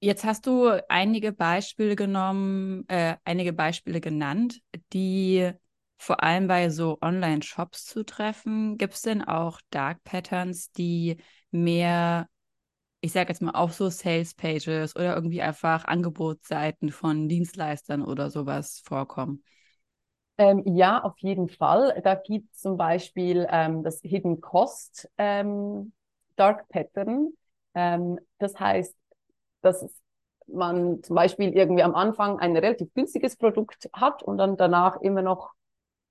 Jetzt 0.00 0.24
hast 0.24 0.46
du 0.46 0.68
einige 0.88 1.32
Beispiele 1.32 1.96
genommen, 1.96 2.88
äh, 2.88 3.16
einige 3.24 3.52
Beispiele 3.52 4.00
genannt, 4.00 4.60
die 4.92 5.50
vor 5.98 6.22
allem 6.22 6.46
bei 6.46 6.70
so 6.70 6.98
Online-Shops 7.00 7.84
zu 7.86 8.04
treffen. 8.04 8.78
Gibt 8.78 8.94
es 8.94 9.02
denn 9.02 9.24
auch 9.24 9.60
Dark 9.70 10.04
Patterns, 10.04 10.70
die 10.70 11.16
mehr, 11.50 12.28
ich 13.00 13.10
sage 13.10 13.30
jetzt 13.30 13.42
mal, 13.42 13.52
auf 13.52 13.74
so 13.74 13.90
Sales-Pages 13.90 14.94
oder 14.94 15.16
irgendwie 15.16 15.42
einfach 15.42 15.84
Angebotsseiten 15.86 16.92
von 16.92 17.28
Dienstleistern 17.28 18.02
oder 18.04 18.30
sowas 18.30 18.80
vorkommen? 18.84 19.42
Ähm, 20.38 20.62
ja, 20.66 21.02
auf 21.02 21.18
jeden 21.18 21.48
Fall. 21.48 22.00
Da 22.04 22.14
gibt 22.14 22.52
es 22.52 22.60
zum 22.60 22.76
Beispiel 22.76 23.46
ähm, 23.50 23.82
das 23.82 24.00
Hidden 24.02 24.40
Cost 24.40 25.10
ähm, 25.18 25.92
Dark 26.36 26.68
Pattern. 26.68 27.32
Ähm, 27.74 28.18
das 28.38 28.58
heißt, 28.58 28.96
dass 29.62 29.86
man 30.46 31.02
zum 31.02 31.16
Beispiel 31.16 31.50
irgendwie 31.52 31.82
am 31.82 31.94
Anfang 31.94 32.38
ein 32.38 32.56
relativ 32.56 32.94
günstiges 32.94 33.36
Produkt 33.36 33.88
hat 33.92 34.22
und 34.22 34.38
dann 34.38 34.56
danach 34.56 35.00
immer 35.00 35.22
noch 35.22 35.52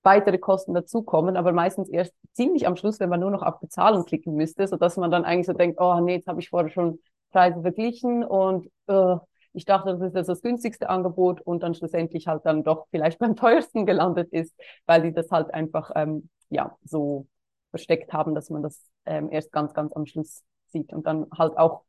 weitere 0.04 0.38
Kosten 0.38 0.74
dazukommen, 0.74 1.38
aber 1.38 1.52
meistens 1.54 1.90
erst 1.90 2.14
ziemlich 2.34 2.68
am 2.68 2.78
Schluss, 2.78 3.00
wenn 3.00 3.10
man 3.10 3.20
nur 3.20 3.32
noch 3.32 3.44
auf 3.44 3.60
Bezahlung 3.60 4.06
klicken 4.06 4.36
müsste, 4.36 4.68
so 4.68 4.78
dass 4.78 4.98
man 4.98 5.12
dann 5.12 5.26
eigentlich 5.26 5.48
so 5.48 5.54
denkt, 5.54 5.80
oh 5.82 6.00
nee, 6.02 6.16
jetzt 6.18 6.28
habe 6.28 6.40
ich 6.42 6.50
vorher 6.50 6.70
schon 6.72 7.00
Preise 7.32 7.62
verglichen 7.62 8.24
und 8.24 8.68
äh, 8.88 9.18
ich 9.54 9.66
dachte, 9.66 9.92
das 9.92 10.02
ist 10.02 10.16
das, 10.16 10.28
das 10.28 10.42
günstigste 10.42 10.90
Angebot 10.90 11.42
und 11.42 11.64
dann 11.64 11.74
schlussendlich 11.74 12.28
halt 12.28 12.46
dann 12.46 12.64
doch 12.64 12.88
vielleicht 12.92 13.20
beim 13.20 13.36
teuersten 13.36 13.86
gelandet 13.86 14.32
ist, 14.32 14.56
weil 14.86 15.02
die 15.02 15.14
das 15.14 15.32
halt 15.32 15.54
einfach 15.54 15.92
ähm, 15.96 16.30
ja 16.50 16.78
so 16.84 17.28
versteckt 17.72 18.14
haben, 18.14 18.36
dass 18.36 18.50
man 18.50 18.64
das 18.64 18.82
ähm, 19.06 19.30
erst 19.32 19.52
ganz, 19.52 19.74
ganz 19.74 19.94
am 19.94 20.06
Schluss 20.06 20.44
sieht 20.68 20.94
und 20.94 21.06
dann 21.06 21.28
halt 21.38 21.58
auch 21.58 21.84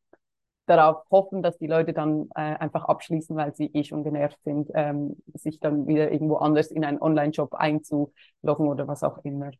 darauf 0.66 1.04
hoffen, 1.10 1.42
dass 1.42 1.58
die 1.58 1.66
Leute 1.66 1.92
dann 1.92 2.28
äh, 2.34 2.40
einfach 2.40 2.84
abschließen, 2.84 3.34
weil 3.36 3.54
sie 3.54 3.66
eh 3.66 3.84
schon 3.84 4.04
genervt 4.04 4.38
sind, 4.44 4.70
ähm, 4.74 5.16
sich 5.34 5.60
dann 5.60 5.86
wieder 5.86 6.12
irgendwo 6.12 6.36
anders 6.36 6.70
in 6.70 6.84
einen 6.84 7.00
Online-Shop 7.00 7.54
einzuloggen 7.54 8.68
oder 8.68 8.86
was 8.86 9.02
auch 9.02 9.18
immer. 9.24 9.50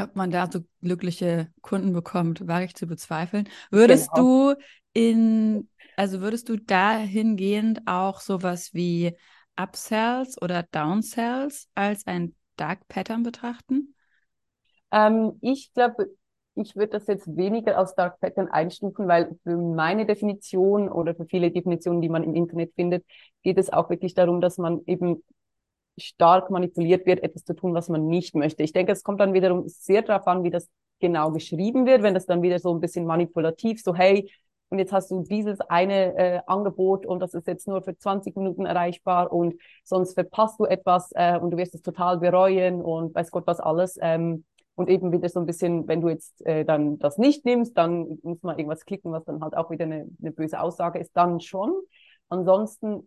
Ob 0.00 0.16
man 0.16 0.30
da 0.30 0.50
so 0.50 0.60
glückliche 0.80 1.48
Kunden 1.60 1.92
bekommt, 1.92 2.48
wage 2.48 2.64
ich 2.64 2.74
zu 2.74 2.86
bezweifeln. 2.86 3.48
Würdest 3.70 4.10
genau. 4.12 4.54
du 4.54 4.62
in, 4.92 5.68
also 5.96 6.20
würdest 6.20 6.48
du 6.48 6.56
dahingehend 6.56 7.82
auch 7.86 8.20
sowas 8.20 8.74
wie 8.74 9.16
Upsells 9.56 10.40
oder 10.40 10.62
Downsells 10.64 11.68
als 11.74 12.06
ein 12.06 12.34
Dark 12.56 12.88
Pattern 12.88 13.22
betrachten? 13.22 13.94
Ähm, 14.90 15.38
ich 15.40 15.72
glaube, 15.74 16.08
ich 16.54 16.76
würde 16.76 16.88
das 16.92 17.06
jetzt 17.06 17.34
weniger 17.36 17.78
als 17.78 17.94
Dark 17.94 18.20
Pattern 18.20 18.48
einstufen, 18.48 19.08
weil 19.08 19.38
für 19.42 19.56
meine 19.56 20.04
Definition 20.06 20.88
oder 20.90 21.14
für 21.14 21.24
viele 21.26 21.50
Definitionen, 21.50 22.00
die 22.02 22.08
man 22.10 22.22
im 22.24 22.34
Internet 22.34 22.74
findet, 22.74 23.04
geht 23.42 23.58
es 23.58 23.72
auch 23.72 23.88
wirklich 23.88 24.14
darum, 24.14 24.40
dass 24.40 24.58
man 24.58 24.80
eben 24.86 25.22
stark 25.98 26.50
manipuliert 26.50 27.06
wird, 27.06 27.22
etwas 27.22 27.44
zu 27.44 27.54
tun, 27.54 27.74
was 27.74 27.88
man 27.88 28.06
nicht 28.06 28.34
möchte. 28.34 28.62
Ich 28.62 28.72
denke, 28.72 28.92
es 28.92 29.02
kommt 29.02 29.20
dann 29.20 29.34
wiederum 29.34 29.68
sehr 29.68 30.02
darauf 30.02 30.26
an, 30.26 30.44
wie 30.44 30.50
das 30.50 30.68
genau 31.00 31.32
geschrieben 31.32 31.86
wird, 31.86 32.02
wenn 32.02 32.14
das 32.14 32.26
dann 32.26 32.42
wieder 32.42 32.58
so 32.58 32.72
ein 32.74 32.80
bisschen 32.80 33.06
manipulativ, 33.06 33.82
so 33.82 33.94
hey, 33.94 34.30
und 34.72 34.78
jetzt 34.78 34.92
hast 34.92 35.10
du 35.10 35.22
dieses 35.22 35.60
eine 35.60 36.16
äh, 36.16 36.40
Angebot 36.46 37.04
und 37.04 37.20
das 37.20 37.34
ist 37.34 37.46
jetzt 37.46 37.68
nur 37.68 37.82
für 37.82 37.94
20 37.94 38.34
Minuten 38.36 38.64
erreichbar 38.64 39.30
und 39.30 39.54
sonst 39.84 40.14
verpasst 40.14 40.58
du 40.58 40.64
etwas 40.64 41.10
äh, 41.14 41.38
und 41.38 41.50
du 41.50 41.58
wirst 41.58 41.74
es 41.74 41.82
total 41.82 42.18
bereuen 42.18 42.80
und 42.80 43.14
weiß 43.14 43.30
Gott 43.30 43.46
was 43.46 43.60
alles. 43.60 43.98
Ähm, 44.00 44.44
und 44.74 44.88
eben 44.88 45.12
wieder 45.12 45.28
so 45.28 45.40
ein 45.40 45.44
bisschen, 45.46 45.86
wenn 45.88 46.00
du 46.00 46.08
jetzt 46.08 46.40
äh, 46.46 46.64
dann 46.64 46.98
das 46.98 47.18
nicht 47.18 47.44
nimmst, 47.44 47.76
dann 47.76 48.18
muss 48.22 48.42
man 48.42 48.58
irgendwas 48.58 48.86
klicken, 48.86 49.12
was 49.12 49.24
dann 49.26 49.42
halt 49.42 49.54
auch 49.54 49.70
wieder 49.70 49.84
eine, 49.84 50.08
eine 50.22 50.32
böse 50.32 50.58
Aussage 50.58 50.98
ist, 50.98 51.14
dann 51.14 51.40
schon. 51.40 51.74
Ansonsten 52.30 53.06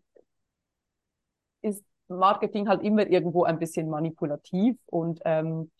ist 1.63 1.83
Marketing 2.07 2.67
halt 2.69 2.83
immer 2.83 3.07
irgendwo 3.07 3.43
ein 3.43 3.57
bisschen 3.57 3.89
manipulativ 3.89 4.77
und 4.85 5.19
ähm, 5.25 5.71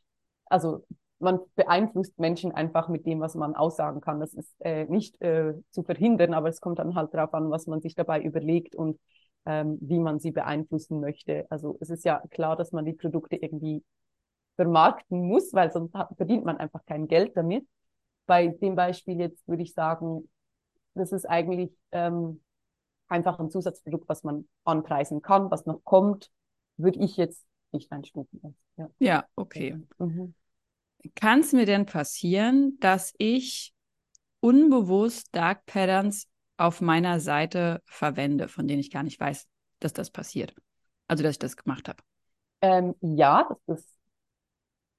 also 0.48 0.84
man 1.26 1.40
beeinflusst 1.56 2.18
Menschen 2.18 2.54
einfach 2.54 2.88
mit 2.88 3.06
dem, 3.06 3.20
was 3.20 3.36
man 3.36 3.56
aussagen 3.56 4.00
kann. 4.00 4.22
Das 4.22 4.34
ist 4.34 4.56
äh, 4.60 4.86
nicht 4.86 5.22
äh, 5.22 5.56
zu 5.72 5.84
verhindern, 5.84 6.34
aber 6.34 6.48
es 6.48 6.62
kommt 6.62 6.80
dann 6.80 6.96
halt 6.96 7.14
darauf 7.14 7.34
an, 7.34 7.52
was 7.52 7.68
man 7.68 7.82
sich 7.82 7.96
dabei 7.96 8.22
überlegt 8.22 8.76
und 8.76 9.00
ähm, 9.46 9.78
wie 9.82 10.00
man 10.00 10.20
sie 10.20 10.32
beeinflussen 10.32 11.02
möchte. 11.02 11.46
Also 11.50 11.78
es 11.82 11.90
ist 11.90 12.06
ja 12.06 12.22
klar, 12.32 12.56
dass 12.56 12.72
man 12.72 12.86
die 12.86 12.94
Produkte 12.94 13.36
irgendwie 13.36 13.84
vermarkten 14.56 15.28
muss, 15.28 15.54
weil 15.54 15.72
sonst 15.72 15.94
verdient 16.16 16.46
man 16.46 16.58
einfach 16.58 16.86
kein 16.86 17.08
Geld 17.08 17.36
damit. 17.36 17.68
Bei 18.26 18.48
dem 18.48 18.76
Beispiel 18.76 19.20
jetzt 19.20 19.48
würde 19.48 19.64
ich 19.64 19.74
sagen, 19.74 20.30
das 20.94 21.12
ist 21.12 21.26
eigentlich 21.26 21.72
ähm, 21.92 22.42
einfach 23.08 23.40
ein 23.40 23.50
Zusatzprodukt, 23.52 24.08
was 24.08 24.24
man 24.24 24.48
anpreisen 24.64 25.22
kann, 25.22 25.52
was 25.52 25.66
noch 25.66 25.84
kommt, 25.84 26.32
würde 26.78 27.00
ich 27.00 27.18
jetzt 27.18 27.46
nicht 27.72 27.92
einstufen. 27.92 28.56
Ja, 28.78 28.90
ja 29.00 29.26
okay. 29.36 29.78
Mhm. 30.00 30.34
Kann 31.14 31.42
es 31.42 31.54
mir 31.54 31.66
denn 31.66 31.86
passieren, 31.86 32.78
dass 32.80 33.14
ich 33.18 33.74
unbewusst 34.40 35.36
Dark 35.36 35.66
Patterns 35.66 36.28
auf 36.58 36.82
meiner 36.82 37.20
Seite 37.20 37.82
verwende, 37.86 38.48
von 38.48 38.68
denen 38.68 38.80
ich 38.80 38.92
gar 38.92 39.04
nicht 39.04 39.20
weiß, 39.20 39.48
dass 39.80 39.94
das 39.94 40.10
passiert? 40.10 40.56
Also, 41.08 41.24
dass 41.24 41.34
ich 41.34 41.40
das 41.40 41.58
gemacht 41.58 41.90
habe? 41.90 42.02
Ähm, 42.62 42.96
ja, 43.02 43.48
das 43.68 43.80
ist 43.80 43.96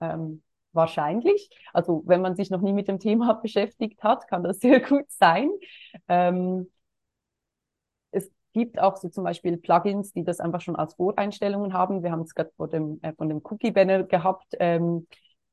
ähm, 0.01 0.43
wahrscheinlich. 0.73 1.51
Also 1.73 2.03
wenn 2.07 2.21
man 2.21 2.37
sich 2.37 2.51
noch 2.51 2.61
nie 2.61 2.73
mit 2.73 2.89
dem 2.89 2.99
Thema 2.99 3.35
beschäftigt 3.43 4.03
hat, 4.03 4.29
kann 4.29 4.45
das 4.45 4.61
sehr 4.61 4.81
gut 4.89 5.11
sein. 5.11 5.51
Ähm, 6.09 6.71
es 8.11 8.31
gibt 8.53 8.79
auch 8.79 8.97
so 8.97 9.09
zum 9.09 9.25
Beispiel 9.25 9.57
Plugins, 9.57 10.13
die 10.13 10.25
das 10.25 10.41
einfach 10.41 10.61
schon 10.61 10.77
als 10.77 10.95
Voreinstellungen 10.95 11.73
haben. 11.73 12.03
Wir 12.03 12.13
haben 12.13 12.23
es 12.23 12.35
gerade 12.35 12.53
äh, 13.03 13.13
von 13.15 13.29
dem 13.29 13.41
Cookie-Banner 13.43 14.05
gehabt, 14.05 14.55
ähm, 14.61 15.07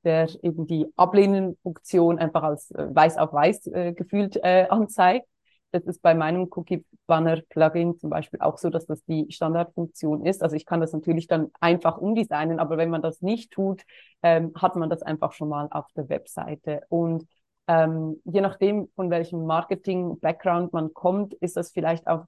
der 0.03 0.27
eben 0.43 0.67
die 0.67 0.87
Ablehnen-Funktion 0.95 2.19
einfach 2.19 2.43
als 2.43 2.71
äh, 2.71 2.87
weiß 2.93 3.17
auf 3.17 3.33
weiß 3.33 3.67
äh, 3.67 3.93
gefühlt 3.93 4.37
äh, 4.37 4.67
anzeigt. 4.69 5.27
Das 5.71 5.83
ist 5.85 6.03
bei 6.03 6.13
meinem 6.13 6.49
Cookie 6.51 6.85
Banner 7.07 7.41
Plugin 7.49 7.97
zum 7.97 8.11
Beispiel 8.11 8.39
auch 8.41 8.59
so, 8.59 8.69
dass 8.69 8.85
das 8.85 9.03
die 9.05 9.31
Standardfunktion 9.31 10.23
ist. 10.23 10.43
Also 10.43 10.55
ich 10.55 10.67
kann 10.67 10.81
das 10.81 10.93
natürlich 10.93 11.27
dann 11.27 11.51
einfach 11.59 11.97
umdesignen, 11.97 12.59
aber 12.59 12.77
wenn 12.77 12.91
man 12.91 13.01
das 13.01 13.21
nicht 13.21 13.51
tut, 13.51 13.81
ähm, 14.21 14.53
hat 14.55 14.75
man 14.75 14.91
das 14.91 15.01
einfach 15.01 15.31
schon 15.31 15.49
mal 15.49 15.67
auf 15.71 15.87
der 15.95 16.09
Webseite. 16.09 16.83
Und 16.89 17.25
ähm, 17.67 18.21
je 18.23 18.41
nachdem, 18.41 18.89
von 18.95 19.09
welchem 19.09 19.45
Marketing-Background 19.45 20.73
man 20.73 20.93
kommt, 20.93 21.33
ist 21.35 21.57
das 21.57 21.71
vielleicht 21.71 22.07
auch 22.07 22.25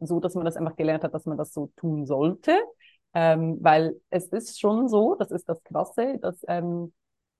so, 0.00 0.20
dass 0.20 0.34
man 0.34 0.44
das 0.44 0.56
einfach 0.56 0.76
gelernt 0.76 1.04
hat, 1.04 1.14
dass 1.14 1.26
man 1.26 1.38
das 1.38 1.52
so 1.52 1.70
tun 1.76 2.06
sollte. 2.06 2.56
Ähm, 3.14 3.58
weil 3.60 4.00
es 4.10 4.26
ist 4.26 4.60
schon 4.60 4.88
so, 4.88 5.14
das 5.14 5.30
ist 5.30 5.48
das 5.48 5.62
Krasse, 5.64 6.18
dass 6.20 6.44
ähm, 6.46 6.92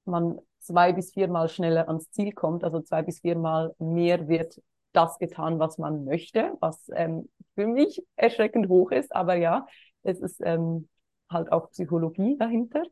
man 0.04 0.38
zwei 0.60 0.92
bis 0.92 1.12
viermal 1.12 1.48
schneller 1.48 1.88
ans 1.88 2.10
Ziel 2.10 2.32
kommt, 2.32 2.64
also 2.64 2.80
zwei 2.80 3.02
bis 3.02 3.20
viermal 3.20 3.74
mehr 3.78 4.28
wird 4.28 4.60
das 4.92 5.18
getan, 5.18 5.58
was 5.58 5.78
man 5.78 6.04
möchte, 6.04 6.56
was 6.60 6.90
ähm, 6.94 7.28
für 7.54 7.66
mich 7.66 8.02
erschreckend 8.16 8.68
hoch 8.68 8.90
ist. 8.90 9.14
Aber 9.14 9.34
ja, 9.34 9.66
es 10.02 10.20
ist 10.20 10.40
ähm, 10.42 10.88
halt 11.30 11.52
auch 11.52 11.70
Psychologie 11.70 12.36
dahinter. 12.38 12.82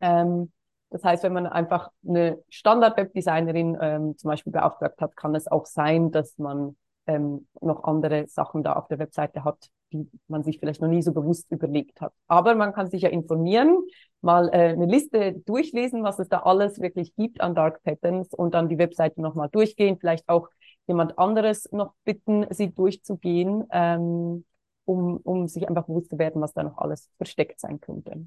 Ähm, 0.00 0.52
das 0.90 1.04
heißt, 1.04 1.22
wenn 1.22 1.32
man 1.32 1.46
einfach 1.46 1.90
eine 2.06 2.42
Standard-Webdesignerin 2.48 3.78
ähm, 3.80 4.18
zum 4.18 4.28
Beispiel 4.28 4.52
beauftragt 4.52 5.00
hat, 5.00 5.16
kann 5.16 5.34
es 5.34 5.46
auch 5.46 5.66
sein, 5.66 6.10
dass 6.10 6.36
man 6.38 6.76
ähm, 7.10 7.46
noch 7.60 7.84
andere 7.84 8.26
Sachen 8.28 8.62
da 8.62 8.74
auf 8.74 8.88
der 8.88 8.98
Webseite 8.98 9.44
hat, 9.44 9.68
die 9.92 10.08
man 10.28 10.42
sich 10.42 10.58
vielleicht 10.58 10.80
noch 10.80 10.88
nie 10.88 11.02
so 11.02 11.12
bewusst 11.12 11.50
überlegt 11.50 12.00
hat. 12.00 12.12
Aber 12.28 12.54
man 12.54 12.72
kann 12.72 12.88
sich 12.88 13.02
ja 13.02 13.08
informieren, 13.08 13.78
mal 14.20 14.48
äh, 14.48 14.70
eine 14.72 14.86
Liste 14.86 15.32
durchlesen, 15.46 16.02
was 16.02 16.18
es 16.18 16.28
da 16.28 16.40
alles 16.40 16.80
wirklich 16.80 17.14
gibt 17.16 17.40
an 17.40 17.54
Dark 17.54 17.82
Patterns 17.82 18.32
und 18.32 18.54
dann 18.54 18.68
die 18.68 18.78
Webseite 18.78 19.20
nochmal 19.20 19.48
durchgehen, 19.48 19.98
vielleicht 19.98 20.28
auch 20.28 20.48
jemand 20.86 21.18
anderes 21.18 21.70
noch 21.72 21.94
bitten, 22.04 22.46
sie 22.50 22.72
durchzugehen, 22.72 23.64
ähm, 23.70 24.44
um, 24.84 25.16
um 25.18 25.48
sich 25.48 25.68
einfach 25.68 25.86
bewusst 25.86 26.10
zu 26.10 26.18
werden, 26.18 26.40
was 26.40 26.52
da 26.52 26.62
noch 26.62 26.78
alles 26.78 27.10
versteckt 27.16 27.60
sein 27.60 27.80
könnte. 27.80 28.26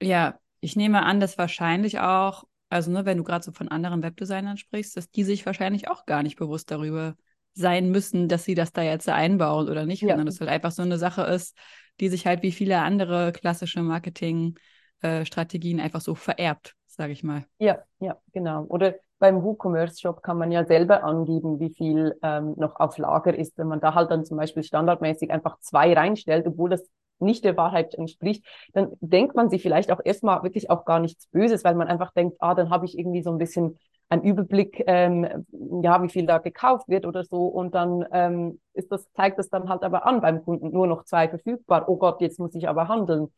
Ja, 0.00 0.38
ich 0.60 0.76
nehme 0.76 1.02
an, 1.04 1.20
dass 1.20 1.38
wahrscheinlich 1.38 2.00
auch, 2.00 2.44
also 2.68 2.90
ne, 2.90 3.04
wenn 3.04 3.18
du 3.18 3.24
gerade 3.24 3.44
so 3.44 3.52
von 3.52 3.68
anderen 3.68 4.02
Webdesignern 4.02 4.56
sprichst, 4.56 4.96
dass 4.96 5.10
die 5.10 5.24
sich 5.24 5.46
wahrscheinlich 5.46 5.88
auch 5.88 6.06
gar 6.06 6.22
nicht 6.22 6.36
bewusst 6.36 6.70
darüber 6.70 7.16
sein 7.58 7.90
müssen, 7.90 8.28
dass 8.28 8.44
sie 8.44 8.54
das 8.54 8.72
da 8.72 8.82
jetzt 8.82 9.08
einbauen 9.08 9.68
oder 9.68 9.86
nicht, 9.86 10.02
ja. 10.02 10.10
sondern 10.10 10.28
es 10.28 10.40
halt 10.40 10.50
einfach 10.50 10.70
so 10.70 10.82
eine 10.82 10.98
Sache 10.98 11.22
ist, 11.22 11.56
die 12.00 12.08
sich 12.08 12.26
halt 12.26 12.42
wie 12.42 12.52
viele 12.52 12.78
andere 12.78 13.32
klassische 13.32 13.82
Marketingstrategien 13.82 15.78
äh, 15.78 15.82
einfach 15.82 16.00
so 16.00 16.14
vererbt, 16.14 16.74
sage 16.86 17.12
ich 17.12 17.22
mal. 17.22 17.44
Ja, 17.58 17.78
ja, 18.00 18.16
genau. 18.32 18.64
Oder 18.64 18.94
beim 19.18 19.42
WooCommerce-Shop 19.42 20.22
kann 20.22 20.38
man 20.38 20.52
ja 20.52 20.64
selber 20.64 21.02
angeben, 21.02 21.58
wie 21.58 21.70
viel 21.70 22.16
ähm, 22.22 22.54
noch 22.56 22.76
auf 22.76 22.98
Lager 22.98 23.36
ist. 23.36 23.58
Wenn 23.58 23.68
man 23.68 23.80
da 23.80 23.94
halt 23.94 24.10
dann 24.10 24.24
zum 24.24 24.36
Beispiel 24.36 24.62
standardmäßig 24.62 25.30
einfach 25.30 25.58
zwei 25.60 25.92
reinstellt, 25.92 26.46
obwohl 26.46 26.70
das 26.70 26.88
nicht 27.20 27.44
der 27.44 27.56
Wahrheit 27.56 27.94
entspricht, 27.94 28.44
dann 28.72 28.92
denkt 29.00 29.34
man 29.34 29.50
sich 29.50 29.62
vielleicht 29.62 29.90
auch 29.90 30.00
erstmal 30.04 30.44
wirklich 30.44 30.70
auch 30.70 30.84
gar 30.84 31.00
nichts 31.00 31.26
Böses, 31.26 31.64
weil 31.64 31.74
man 31.74 31.88
einfach 31.88 32.12
denkt, 32.12 32.36
ah, 32.38 32.54
dann 32.54 32.70
habe 32.70 32.86
ich 32.86 32.96
irgendwie 32.96 33.22
so 33.22 33.30
ein 33.30 33.38
bisschen 33.38 33.76
einen 34.08 34.22
Überblick, 34.22 34.82
ähm, 34.86 35.46
ja, 35.82 36.02
wie 36.02 36.08
viel 36.08 36.26
da 36.26 36.38
gekauft 36.38 36.88
wird 36.88 37.06
oder 37.06 37.24
so. 37.24 37.46
Und 37.46 37.74
dann 37.74 38.04
ähm, 38.12 38.60
ist 38.72 38.90
das, 38.90 39.10
zeigt 39.12 39.38
das 39.38 39.50
dann 39.50 39.68
halt 39.68 39.82
aber 39.82 40.06
an 40.06 40.20
beim 40.20 40.42
Kunden, 40.44 40.70
nur 40.70 40.86
noch 40.86 41.04
zwei 41.04 41.28
verfügbar. 41.28 41.88
Oh 41.88 41.96
Gott, 41.96 42.20
jetzt 42.20 42.38
muss 42.38 42.54
ich 42.54 42.68
aber 42.68 42.88
handeln. 42.88 43.28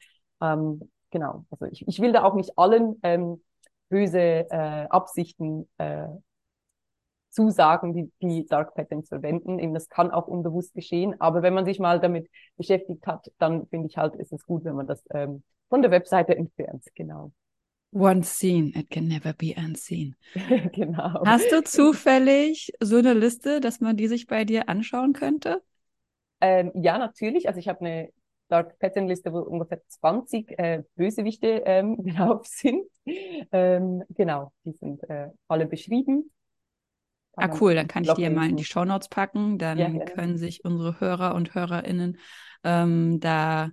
Ähm, 0.40 0.90
genau. 1.10 1.44
Also 1.50 1.66
ich, 1.66 1.86
ich 1.88 2.00
will 2.00 2.12
da 2.12 2.24
auch 2.24 2.34
nicht 2.34 2.56
allen 2.56 2.98
ähm, 3.02 3.42
böse 3.88 4.20
äh, 4.20 4.86
Absichten 4.88 5.68
äh, 5.78 6.06
zusagen, 7.30 7.94
die, 7.94 8.12
die 8.20 8.46
Dark 8.46 8.74
Patterns 8.74 9.08
verwenden. 9.08 9.58
Eben, 9.58 9.74
das 9.74 9.88
kann 9.88 10.10
auch 10.10 10.26
unbewusst 10.26 10.74
geschehen. 10.74 11.20
Aber 11.20 11.42
wenn 11.42 11.54
man 11.54 11.64
sich 11.64 11.78
mal 11.78 12.00
damit 12.00 12.28
beschäftigt 12.56 13.06
hat, 13.06 13.30
dann 13.38 13.66
finde 13.68 13.88
ich 13.88 13.96
halt, 13.96 14.14
ist 14.16 14.32
es 14.32 14.44
gut, 14.44 14.64
wenn 14.64 14.76
man 14.76 14.86
das 14.86 15.02
ähm, 15.10 15.42
von 15.68 15.82
der 15.82 15.90
Webseite 15.90 16.36
entfernt. 16.36 16.84
Genau. 16.94 17.32
One 17.92 18.22
seen, 18.22 18.72
it 18.76 18.88
can 18.88 19.08
never 19.08 19.32
be 19.32 19.54
unseen. 19.56 20.14
genau. 20.72 21.24
Hast 21.24 21.50
du 21.50 21.64
zufällig 21.64 22.72
so 22.80 22.98
eine 22.98 23.14
Liste, 23.14 23.60
dass 23.60 23.80
man 23.80 23.96
die 23.96 24.06
sich 24.06 24.26
bei 24.26 24.44
dir 24.44 24.68
anschauen 24.68 25.12
könnte? 25.12 25.62
Ähm, 26.40 26.70
ja, 26.74 26.98
natürlich. 26.98 27.48
Also 27.48 27.58
ich 27.58 27.68
habe 27.68 27.80
eine 27.80 28.10
Dark 28.48 28.78
Pattern 28.78 29.08
Liste, 29.08 29.32
wo 29.32 29.38
ungefähr 29.38 29.80
20 29.86 30.58
äh, 30.58 30.82
Bösewichte 30.94 31.62
ähm, 31.66 31.96
drauf 32.16 32.46
sind. 32.46 32.86
Ähm, 33.04 34.04
genau, 34.10 34.52
die 34.64 34.72
sind 34.72 35.02
äh, 35.08 35.28
alle 35.48 35.66
beschrieben. 35.66 36.30
Kann 37.36 37.50
ah, 37.50 37.56
cool, 37.60 37.74
dann 37.74 37.88
kann 37.88 38.04
ich 38.04 38.12
die 38.14 38.22
ja 38.22 38.30
mal 38.30 38.48
in 38.48 38.56
die 38.56 38.64
Show 38.64 38.84
Notes 38.84 39.08
packen. 39.08 39.58
Dann 39.58 39.78
ja, 39.78 40.04
können 40.04 40.36
sich 40.36 40.64
unsere 40.64 41.00
Hörer 41.00 41.34
und 41.34 41.54
Hörerinnen 41.54 42.18
ähm, 42.64 43.20
da 43.20 43.70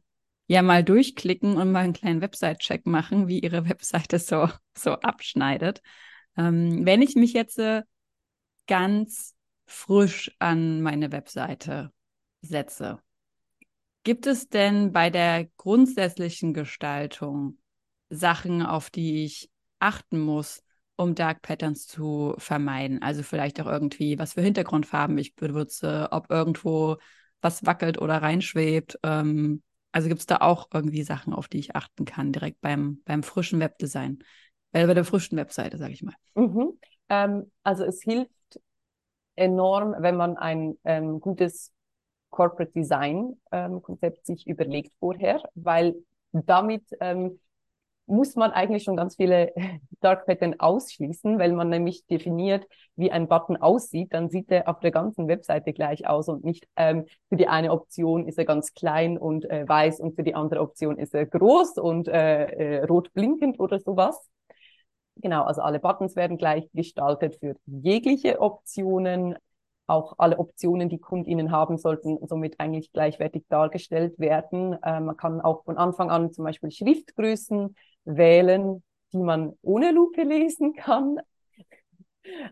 ja 0.48 0.62
mal 0.62 0.84
durchklicken 0.84 1.58
und 1.58 1.72
mal 1.72 1.84
einen 1.84 1.94
kleinen 1.94 2.22
Website-Check 2.22 2.86
machen, 2.86 3.27
wie 3.27 3.39
ihre 3.39 3.70
Webseite 3.70 4.20
so, 4.20 4.50
so 4.75 4.94
abschneidet. 4.94 5.82
Ähm, 6.38 6.86
wenn 6.86 7.01
ich 7.01 7.16
mich 7.16 7.34
jetzt 7.34 7.60
äh, 7.60 7.84
ganz 8.68 9.36
frisch 9.66 10.32
an 10.39 10.82
meine 10.82 11.12
Webseite 11.12 11.92
setze, 12.42 13.00
gibt 14.04 14.25
es 14.25 14.48
denn 14.48 14.94
bei 14.94 15.10
der 15.10 15.50
grundsätzlichen 15.58 16.54
Gestaltung 16.54 17.58
Sachen, 18.10 18.62
auf 18.66 18.89
die 18.89 19.25
ich 19.25 19.51
achten 19.80 20.20
muss, 20.20 20.63
um 20.96 21.13
Dark 21.13 21.42
Patterns 21.42 21.88
zu 21.88 22.34
vermeiden? 22.38 23.01
Also 23.01 23.22
vielleicht 23.22 23.60
auch 23.60 23.66
irgendwie, 23.66 24.18
was 24.18 24.34
für 24.34 24.42
Hintergrundfarben 24.42 25.18
ich 25.18 25.36
benutze, 25.36 26.08
ob 26.12 26.32
irgendwo 26.32 26.98
was 27.42 27.66
wackelt 27.66 28.00
oder 28.00 28.22
reinschwebt. 28.22 28.98
Ähm, 29.04 29.62
also 29.98 30.10
gibt 30.10 30.20
es 30.20 30.27
da 30.27 30.38
auch 30.42 30.68
irgendwie 30.72 31.01
Sachen, 31.01 31.34
auf 31.34 31.48
die 31.48 31.58
ich 31.58 31.75
achten 31.75 32.06
kann, 32.06 32.32
direkt 32.32 32.62
beim, 32.62 33.01
beim 33.04 33.24
frischen 33.24 33.60
Webdesign, 33.60 34.20
äh, 34.72 34.86
bei 34.86 34.94
der 34.94 35.04
frischen 35.04 35.39
Webseite, 35.39 35.80
sage 35.80 35.94
ich 35.94 36.04
mal. 36.04 36.13
Mhm. 36.36 36.80
Ähm, 37.10 37.51
also 37.63 37.84
es 37.84 38.04
hilft 38.04 38.30
enorm, 39.36 39.96
wenn 39.98 40.16
man 40.16 40.38
ein 40.38 40.77
ähm, 40.84 41.20
gutes 41.20 41.74
Corporate 42.30 42.72
Design 42.74 43.42
ähm, 43.51 43.82
Konzept 43.82 44.24
sich 44.27 44.46
überlegt 44.46 44.94
vorher, 45.00 45.42
weil 45.56 45.96
damit 46.32 46.84
ähm, 47.00 47.39
muss 48.07 48.35
man 48.35 48.51
eigentlich 48.51 48.83
schon 48.83 48.95
ganz 48.95 49.15
viele 49.17 49.53
Dark 49.99 50.25
Pattern 50.25 50.59
ausschließen, 50.59 51.37
weil 51.37 51.53
man 51.53 51.69
nämlich 51.69 52.05
definiert, 52.07 52.65
wie 52.95 53.11
ein 53.11 53.27
Button 53.27 53.57
aussieht, 53.57 54.13
dann 54.13 54.29
sieht 54.29 54.49
er 54.49 54.67
auf 54.67 54.79
der 54.79 54.91
ganzen 54.91 55.27
Webseite 55.27 55.73
gleich 55.73 56.07
aus 56.07 56.29
und 56.29 56.43
nicht 56.43 56.67
ähm, 56.75 57.05
für 57.29 57.35
die 57.35 57.47
eine 57.47 57.71
Option 57.71 58.27
ist 58.27 58.37
er 58.37 58.45
ganz 58.45 58.73
klein 58.73 59.17
und 59.17 59.49
äh, 59.49 59.67
weiß 59.67 59.99
und 59.99 60.15
für 60.15 60.23
die 60.23 60.35
andere 60.35 60.61
Option 60.61 60.97
ist 60.97 61.13
er 61.13 61.25
groß 61.25 61.77
und 61.77 62.07
äh, 62.07 62.45
äh, 62.45 62.83
rot 62.85 63.13
blinkend 63.13 63.59
oder 63.59 63.79
sowas. 63.79 64.27
Genau, 65.17 65.43
also 65.43 65.61
alle 65.61 65.79
Buttons 65.79 66.15
werden 66.15 66.37
gleich 66.37 66.69
gestaltet 66.73 67.37
für 67.39 67.55
jegliche 67.65 68.39
Optionen. 68.39 69.35
Auch 69.89 70.15
alle 70.17 70.37
Optionen, 70.37 70.89
die 70.89 70.99
KundInnen 70.99 71.51
haben, 71.51 71.77
sollten 71.77 72.17
somit 72.27 72.59
eigentlich 72.59 72.91
gleichwertig 72.91 73.46
dargestellt 73.50 74.20
werden. 74.20 74.74
Äh, 74.83 75.00
man 75.00 75.17
kann 75.17 75.41
auch 75.41 75.63
von 75.63 75.77
Anfang 75.77 76.11
an 76.11 76.31
zum 76.31 76.46
Beispiel 76.46 76.72
Schriftgrößen 76.72 77.75
wählen, 78.07 78.83
die 79.13 79.20
man 79.20 79.53
ohne 79.61 79.91
Lupe 79.91 80.24
lesen 80.24 80.74
kann. 80.74 81.20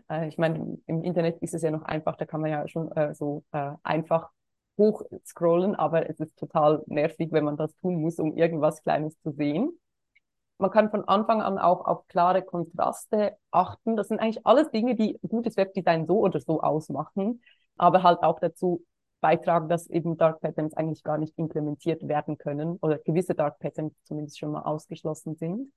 Äh, 0.08 0.28
ich 0.28 0.38
meine, 0.38 0.78
im 0.86 1.02
Internet 1.02 1.38
ist 1.42 1.54
es 1.54 1.62
ja 1.62 1.70
noch 1.70 1.82
einfach, 1.82 2.16
da 2.16 2.24
kann 2.24 2.40
man 2.40 2.50
ja 2.50 2.66
schon 2.68 2.90
äh, 2.92 3.14
so 3.14 3.44
äh, 3.52 3.72
einfach 3.82 4.30
hoch 4.78 5.02
scrollen, 5.24 5.74
aber 5.74 6.08
es 6.08 6.20
ist 6.20 6.36
total 6.38 6.82
nervig, 6.86 7.32
wenn 7.32 7.44
man 7.44 7.56
das 7.56 7.74
tun 7.76 8.00
muss, 8.00 8.18
um 8.18 8.36
irgendwas 8.36 8.82
Kleines 8.82 9.18
zu 9.22 9.32
sehen. 9.32 9.78
Man 10.58 10.70
kann 10.70 10.90
von 10.90 11.06
Anfang 11.06 11.42
an 11.42 11.58
auch 11.58 11.84
auf 11.84 12.06
klare 12.08 12.42
Kontraste 12.42 13.36
achten. 13.50 13.96
Das 13.96 14.08
sind 14.08 14.20
eigentlich 14.20 14.46
alles 14.46 14.70
Dinge, 14.70 14.94
die 14.94 15.18
gutes 15.28 15.56
Webdesign 15.56 16.06
so 16.06 16.20
oder 16.20 16.40
so 16.40 16.62
ausmachen, 16.62 17.42
aber 17.76 18.02
halt 18.02 18.22
auch 18.22 18.40
dazu 18.40 18.82
beitragen, 19.20 19.68
dass 19.68 19.88
eben 19.88 20.16
Dark 20.16 20.40
Patterns 20.40 20.74
eigentlich 20.74 21.02
gar 21.02 21.18
nicht 21.18 21.34
implementiert 21.36 22.06
werden 22.06 22.38
können 22.38 22.78
oder 22.80 22.98
gewisse 22.98 23.34
Dark 23.34 23.58
Patterns 23.58 23.94
zumindest 24.04 24.38
schon 24.38 24.52
mal 24.52 24.62
ausgeschlossen 24.62 25.36
sind. 25.36 25.72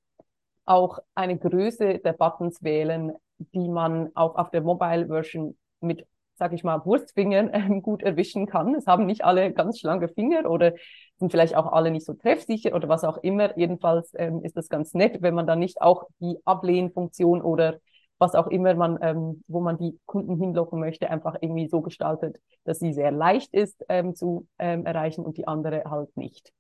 Auch 0.66 1.00
eine 1.16 1.38
Größe 1.38 2.00
der 2.00 2.14
Buttons 2.14 2.62
wählen, 2.62 3.14
die 3.38 3.70
man 3.70 4.10
auch 4.16 4.36
auf 4.36 4.52
der 4.52 4.62
Mobile 4.62 5.08
Version 5.08 5.58
mit, 5.80 6.06
sag 6.36 6.54
ich 6.54 6.64
mal, 6.64 6.86
Wurstfingern 6.86 7.50
äh, 7.54 7.82
gut 7.82 8.04
erwischen 8.04 8.46
kann. 8.46 8.76
Es 8.76 8.86
haben 8.86 9.06
nicht 9.06 9.24
alle 9.24 9.54
ganz 9.54 9.80
schlanke 9.80 10.10
Finger 10.10 10.50
oder 10.50 10.74
sind 11.18 11.32
vielleicht 11.32 11.56
auch 11.56 11.72
alle 11.72 11.92
nicht 11.92 12.06
so 12.06 12.14
treffsicher 12.14 12.76
oder 12.76 12.88
was 12.88 13.04
auch 13.04 13.18
immer. 13.18 13.58
Jedenfalls 13.58 14.14
ähm, 14.16 14.44
ist 14.44 14.58
das 14.58 14.70
ganz 14.70 14.94
nett, 14.94 15.22
wenn 15.22 15.34
man 15.34 15.48
dann 15.48 15.60
nicht 15.60 15.82
auch 15.82 16.08
die 16.20 16.38
Ablehnfunktion 16.46 17.42
oder 17.42 17.80
was 18.20 18.36
auch 18.36 18.48
immer 18.48 18.76
man, 18.76 19.00
ähm, 19.02 19.44
wo 19.48 19.62
man 19.62 19.78
die 19.78 19.98
Kunden 20.06 20.38
hinlocken 20.38 20.80
möchte, 20.80 21.10
einfach 21.10 21.38
irgendwie 21.42 21.68
so 21.68 21.82
gestaltet, 21.82 22.38
dass 22.66 22.80
sie 22.80 22.94
sehr 22.94 23.12
leicht 23.12 23.54
ist 23.54 23.84
ähm, 23.90 24.16
zu 24.16 24.48
ähm, 24.60 24.86
erreichen 24.86 25.26
und 25.26 25.38
die 25.38 25.48
andere 25.48 25.86
halt 25.86 26.16
nicht. 26.18 26.54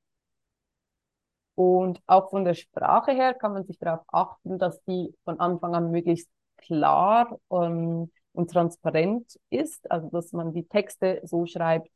Und 1.56 2.02
auch 2.08 2.30
von 2.30 2.45
der 2.45 2.54
Sprache 2.54 3.12
her 3.12 3.34
kann 3.34 3.52
man 3.52 3.65
sich 3.65 3.78
darauf 3.78 4.06
achten, 4.08 4.58
dass 4.58 4.82
die 4.86 5.13
von 5.26 5.39
Anfang 5.41 5.76
an 5.76 5.91
möglichst 5.91 6.30
klar 6.56 7.38
ähm, 7.52 8.10
und 8.32 8.52
transparent 8.52 9.38
ist, 9.50 9.91
also 9.91 10.10
dass 10.10 10.32
man 10.32 10.54
die 10.54 10.63
Texte 10.65 11.19
so 11.26 11.45
schreibt, 11.45 11.89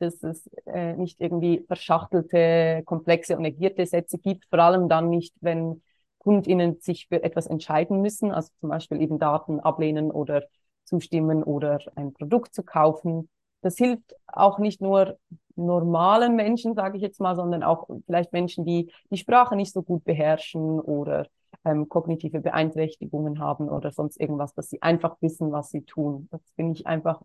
dass 0.00 0.22
es 0.24 0.50
äh, 0.66 0.94
nicht 0.94 1.20
irgendwie 1.20 1.64
verschachtelte, 1.68 2.82
komplexe 2.84 3.36
und 3.36 3.42
negierte 3.42 3.86
Sätze 3.86 4.18
gibt, 4.18 4.44
vor 4.46 4.58
allem 4.58 4.88
dann 4.88 5.08
nicht, 5.08 5.34
wenn 5.40 5.82
KundInnen 6.26 6.80
sich 6.80 7.06
für 7.06 7.22
etwas 7.22 7.46
entscheiden 7.46 8.02
müssen, 8.02 8.32
also 8.32 8.50
zum 8.58 8.68
Beispiel 8.68 9.00
eben 9.00 9.20
Daten 9.20 9.60
ablehnen 9.60 10.10
oder 10.10 10.42
zustimmen 10.82 11.44
oder 11.44 11.78
ein 11.94 12.12
Produkt 12.12 12.52
zu 12.52 12.64
kaufen. 12.64 13.28
Das 13.62 13.76
hilft 13.76 14.12
auch 14.26 14.58
nicht 14.58 14.80
nur 14.80 15.18
normalen 15.54 16.34
Menschen, 16.34 16.74
sage 16.74 16.96
ich 16.96 17.02
jetzt 17.02 17.20
mal, 17.20 17.36
sondern 17.36 17.62
auch 17.62 17.88
vielleicht 18.06 18.32
Menschen, 18.32 18.64
die 18.64 18.90
die 19.10 19.18
Sprache 19.18 19.54
nicht 19.54 19.72
so 19.72 19.84
gut 19.84 20.02
beherrschen 20.04 20.80
oder 20.80 21.28
ähm, 21.64 21.88
kognitive 21.88 22.40
Beeinträchtigungen 22.40 23.38
haben 23.38 23.68
oder 23.68 23.92
sonst 23.92 24.20
irgendwas, 24.20 24.52
dass 24.52 24.68
sie 24.68 24.82
einfach 24.82 25.14
wissen, 25.20 25.52
was 25.52 25.70
sie 25.70 25.82
tun. 25.82 26.26
Das 26.32 26.40
finde 26.56 26.72
ich 26.72 26.88
einfach 26.88 27.22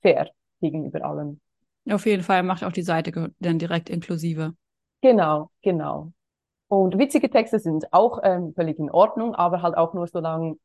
fair 0.00 0.28
gegenüber 0.60 1.04
allen. 1.04 1.40
Auf 1.88 2.06
jeden 2.06 2.24
Fall 2.24 2.42
macht 2.42 2.64
auch 2.64 2.72
die 2.72 2.82
Seite 2.82 3.32
dann 3.38 3.58
direkt 3.60 3.88
inklusive. 3.88 4.54
Genau, 5.00 5.50
genau. 5.62 6.12
Und 6.72 6.96
witzige 6.96 7.28
Texte 7.28 7.58
sind 7.58 7.92
auch 7.92 8.20
ähm, 8.22 8.54
völlig 8.54 8.78
in 8.78 8.90
Ordnung, 8.90 9.34
aber 9.34 9.60
halt 9.60 9.76
auch 9.76 9.92
nur 9.92 10.06
so 10.06 10.20
lange, 10.20 10.56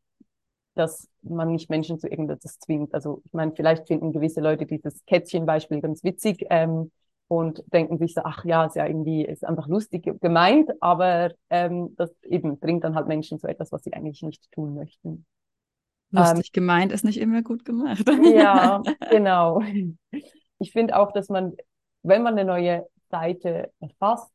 dass 0.74 1.10
man 1.22 1.52
nicht 1.52 1.70
Menschen 1.70 2.00
zu 2.00 2.08
irgendetwas 2.08 2.60
zwingt. 2.60 2.93
Also 2.93 3.22
ich 3.26 3.34
meine, 3.34 3.52
vielleicht 3.52 3.88
finden 3.88 4.13
gewisse 4.13 4.39
Leute 4.39 4.65
dieses 4.65 5.04
Kätzchen-Beispiel 5.06 5.82
ganz 5.82 6.06
witzig 6.06 6.46
ähm, 6.50 6.93
und 7.28 7.62
denken 7.74 7.98
sich 7.98 8.13
so, 8.13 8.22
ach 8.24 8.46
ja, 8.46 8.63
ist 8.63 8.78
ja 8.78 8.88
irgendwie, 8.88 9.26
ist 9.26 9.43
einfach 9.43 9.67
lustig 9.67 10.10
gemeint, 10.22 10.72
aber 10.80 11.34
ähm, 11.50 11.93
das 11.98 12.15
eben 12.24 12.58
bringt 12.58 12.86
dann 12.86 12.96
halt 12.96 13.10
Menschen 13.10 13.38
zu 13.38 13.48
etwas, 13.48 13.74
was 13.74 13.84
sie 13.84 13.91
eigentlich 13.91 14.22
nicht 14.22 14.50
tun 14.54 14.76
möchten. 14.76 15.26
Lustig 16.12 16.52
ähm, 16.52 16.54
gemeint 16.54 16.93
ist 16.93 17.04
nicht 17.04 17.20
immer 17.20 17.41
gut 17.41 17.65
gemacht. 17.65 18.06
ja, 18.34 18.82
genau. 19.12 19.62
Ich 20.58 20.72
finde 20.72 20.98
auch, 20.98 21.12
dass 21.12 21.28
man, 21.28 21.58
wenn 22.02 22.24
man 22.24 22.38
eine 22.38 22.46
neue 22.46 22.88
Seite 23.10 23.74
erfasst, 23.82 24.32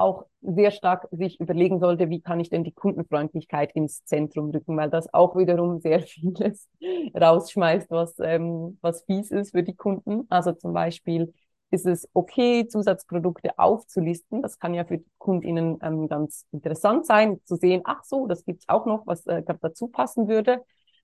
auch 0.00 0.26
sehr 0.42 0.70
stark 0.70 1.06
sich 1.10 1.38
überlegen 1.40 1.80
sollte, 1.80 2.10
wie 2.10 2.20
kann 2.20 2.40
ich 2.40 2.50
denn 2.50 2.64
die 2.64 2.72
Kundenfreundlichkeit 2.72 3.72
ins 3.74 4.04
Zentrum 4.04 4.50
rücken, 4.50 4.76
weil 4.76 4.90
das 4.90 5.12
auch 5.12 5.36
wiederum 5.36 5.80
sehr 5.80 6.00
vieles 6.02 6.68
rausschmeißt, 7.14 7.90
was, 7.90 8.18
ähm, 8.20 8.78
was 8.80 9.04
fies 9.04 9.30
ist 9.30 9.52
für 9.52 9.62
die 9.62 9.76
Kunden. 9.76 10.26
Also 10.30 10.52
zum 10.52 10.72
Beispiel 10.72 11.32
ist 11.70 11.86
es 11.86 12.08
okay, 12.14 12.66
Zusatzprodukte 12.66 13.58
aufzulisten. 13.58 14.42
Das 14.42 14.58
kann 14.58 14.74
ja 14.74 14.84
für 14.84 15.02
KundInnen 15.18 15.78
ähm, 15.82 16.08
ganz 16.08 16.46
interessant 16.52 17.06
sein, 17.06 17.40
zu 17.44 17.56
sehen, 17.56 17.82
ach 17.84 18.02
so, 18.04 18.26
das 18.26 18.44
gibt's 18.44 18.68
auch 18.68 18.86
noch, 18.86 19.06
was 19.06 19.26
äh, 19.26 19.42
dazu 19.60 19.88
passen 19.88 20.28
würde. 20.28 20.62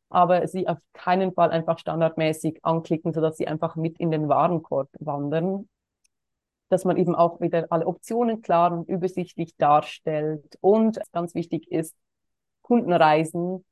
Aber 0.09 0.47
sie 0.47 0.69
auf 0.69 0.79
keinen 0.93 1.33
Fall 1.33 1.51
einfach 1.51 1.79
standardmäßig 1.79 2.61
anklicken, 2.65 3.13
sodass 3.13 3.37
sie 3.37 3.49
einfach 3.49 3.77
mit 3.77 3.99
in 3.99 4.11
den 4.11 4.29
Warenkorb 4.29 4.89
wandern. 5.01 5.69
Dass 6.69 6.85
man 6.85 6.97
eben 6.97 7.15
auch 7.15 7.41
wieder 7.41 7.67
alle 7.71 7.87
Optionen 7.87 8.43
klar 8.43 8.73
und 8.73 8.89
übersichtlich 8.89 9.57
darstellt. 9.57 10.59
Und 10.61 10.99
ganz 11.13 11.35
wichtig 11.35 11.71
ist, 11.71 11.95
Kundenreisen 12.63 13.65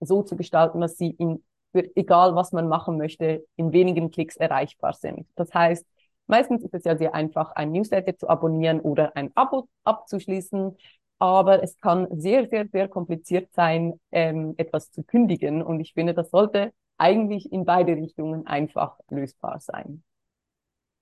so 0.00 0.22
zu 0.22 0.36
gestalten, 0.36 0.80
dass 0.80 0.96
sie 0.96 1.10
in, 1.10 1.42
egal 1.72 2.34
was 2.34 2.52
man 2.52 2.68
machen 2.68 2.98
möchte, 2.98 3.44
in 3.56 3.72
wenigen 3.72 4.10
Klicks 4.10 4.36
erreichbar 4.36 4.94
sind. 4.94 5.26
Das 5.36 5.54
heißt, 5.54 5.86
meistens 6.26 6.64
ist 6.64 6.74
es 6.74 6.84
ja 6.84 6.96
sehr 6.96 7.14
einfach, 7.14 7.52
ein 7.52 7.72
Newsletter 7.72 8.16
zu 8.16 8.28
abonnieren 8.28 8.80
oder 8.80 9.16
ein 9.16 9.30
Abo 9.34 9.68
abzuschließen. 9.84 10.76
Aber 11.18 11.62
es 11.62 11.78
kann 11.78 12.08
sehr, 12.10 12.48
sehr, 12.48 12.66
sehr 12.66 12.88
kompliziert 12.88 13.52
sein, 13.54 14.00
ähm, 14.10 14.54
etwas 14.56 14.90
zu 14.90 15.04
kündigen. 15.04 15.62
Und 15.62 15.78
ich 15.78 15.94
finde, 15.94 16.14
das 16.14 16.30
sollte 16.30 16.72
eigentlich 16.98 17.52
in 17.52 17.64
beide 17.64 17.94
Richtungen 17.94 18.46
einfach 18.46 18.98
lösbar 19.08 19.60
sein. 19.60 20.02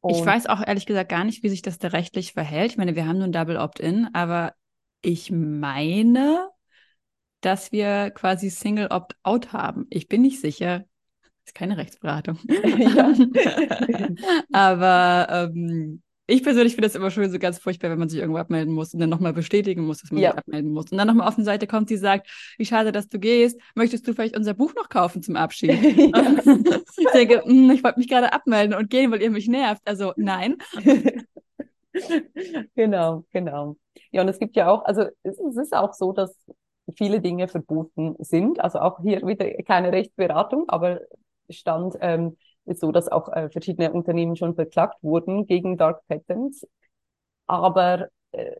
Und 0.00 0.16
ich 0.16 0.24
weiß 0.24 0.46
auch 0.46 0.66
ehrlich 0.66 0.86
gesagt 0.86 1.10
gar 1.10 1.24
nicht, 1.24 1.42
wie 1.42 1.48
sich 1.48 1.62
das 1.62 1.78
da 1.78 1.88
rechtlich 1.88 2.32
verhält. 2.32 2.72
Ich 2.72 2.78
meine, 2.78 2.96
wir 2.96 3.06
haben 3.06 3.18
nur 3.18 3.26
ein 3.26 3.32
Double 3.32 3.58
Opt-in, 3.58 4.08
aber 4.14 4.54
ich 5.02 5.30
meine, 5.30 6.48
dass 7.40 7.72
wir 7.72 8.10
quasi 8.10 8.50
Single 8.50 8.88
Opt-out 8.88 9.52
haben. 9.52 9.86
Ich 9.90 10.08
bin 10.08 10.22
nicht 10.22 10.40
sicher. 10.40 10.84
Das 11.20 11.30
ist 11.46 11.54
keine 11.54 11.76
Rechtsberatung. 11.76 12.38
aber 14.52 15.50
ähm, 15.54 16.02
ich 16.30 16.42
persönlich 16.42 16.74
finde 16.74 16.88
das 16.88 16.94
immer 16.94 17.10
schon 17.10 17.28
so 17.30 17.38
ganz 17.38 17.58
furchtbar, 17.58 17.90
wenn 17.90 17.98
man 17.98 18.08
sich 18.08 18.20
irgendwo 18.20 18.38
abmelden 18.38 18.72
muss 18.72 18.94
und 18.94 19.00
dann 19.00 19.10
nochmal 19.10 19.32
bestätigen 19.32 19.84
muss, 19.84 20.00
dass 20.00 20.10
man 20.10 20.22
ja. 20.22 20.30
sich 20.30 20.38
abmelden 20.38 20.72
muss. 20.72 20.90
Und 20.90 20.98
dann 20.98 21.08
nochmal 21.08 21.28
auf 21.28 21.36
eine 21.36 21.44
Seite 21.44 21.66
kommt, 21.66 21.90
die 21.90 21.96
sagt, 21.96 22.28
wie 22.58 22.64
schade, 22.64 22.92
dass 22.92 23.08
du 23.08 23.18
gehst. 23.18 23.60
Möchtest 23.74 24.06
du 24.06 24.14
vielleicht 24.14 24.36
unser 24.36 24.54
Buch 24.54 24.74
noch 24.74 24.88
kaufen 24.88 25.22
zum 25.22 25.36
Abschied? 25.36 25.70
ich 25.72 27.06
denke, 27.12 27.42
hm, 27.44 27.70
ich 27.70 27.82
wollte 27.82 27.98
mich 27.98 28.08
gerade 28.08 28.32
abmelden 28.32 28.74
und 28.74 28.90
gehen, 28.90 29.10
weil 29.10 29.22
ihr 29.22 29.30
mich 29.30 29.48
nervt. 29.48 29.82
Also 29.84 30.12
nein. 30.16 30.56
genau, 32.74 33.24
genau. 33.32 33.76
Ja, 34.12 34.22
und 34.22 34.28
es 34.28 34.38
gibt 34.38 34.56
ja 34.56 34.70
auch, 34.70 34.84
also 34.84 35.06
es 35.22 35.38
ist 35.38 35.74
auch 35.74 35.94
so, 35.94 36.12
dass 36.12 36.34
viele 36.96 37.20
Dinge 37.20 37.48
verboten 37.48 38.16
sind. 38.18 38.60
Also 38.60 38.80
auch 38.80 39.00
hier 39.02 39.26
wieder 39.26 39.50
keine 39.64 39.92
Rechtsberatung, 39.92 40.68
aber 40.68 41.00
Stand 41.48 41.96
ähm, 42.00 42.36
ist 42.70 42.80
so, 42.80 42.92
dass 42.92 43.08
auch 43.08 43.28
äh, 43.28 43.50
verschiedene 43.50 43.92
Unternehmen 43.92 44.36
schon 44.36 44.54
verklagt 44.54 45.02
wurden 45.02 45.46
gegen 45.46 45.76
Dark 45.76 46.06
Patterns. 46.08 46.66
Aber 47.46 48.08
äh, 48.32 48.56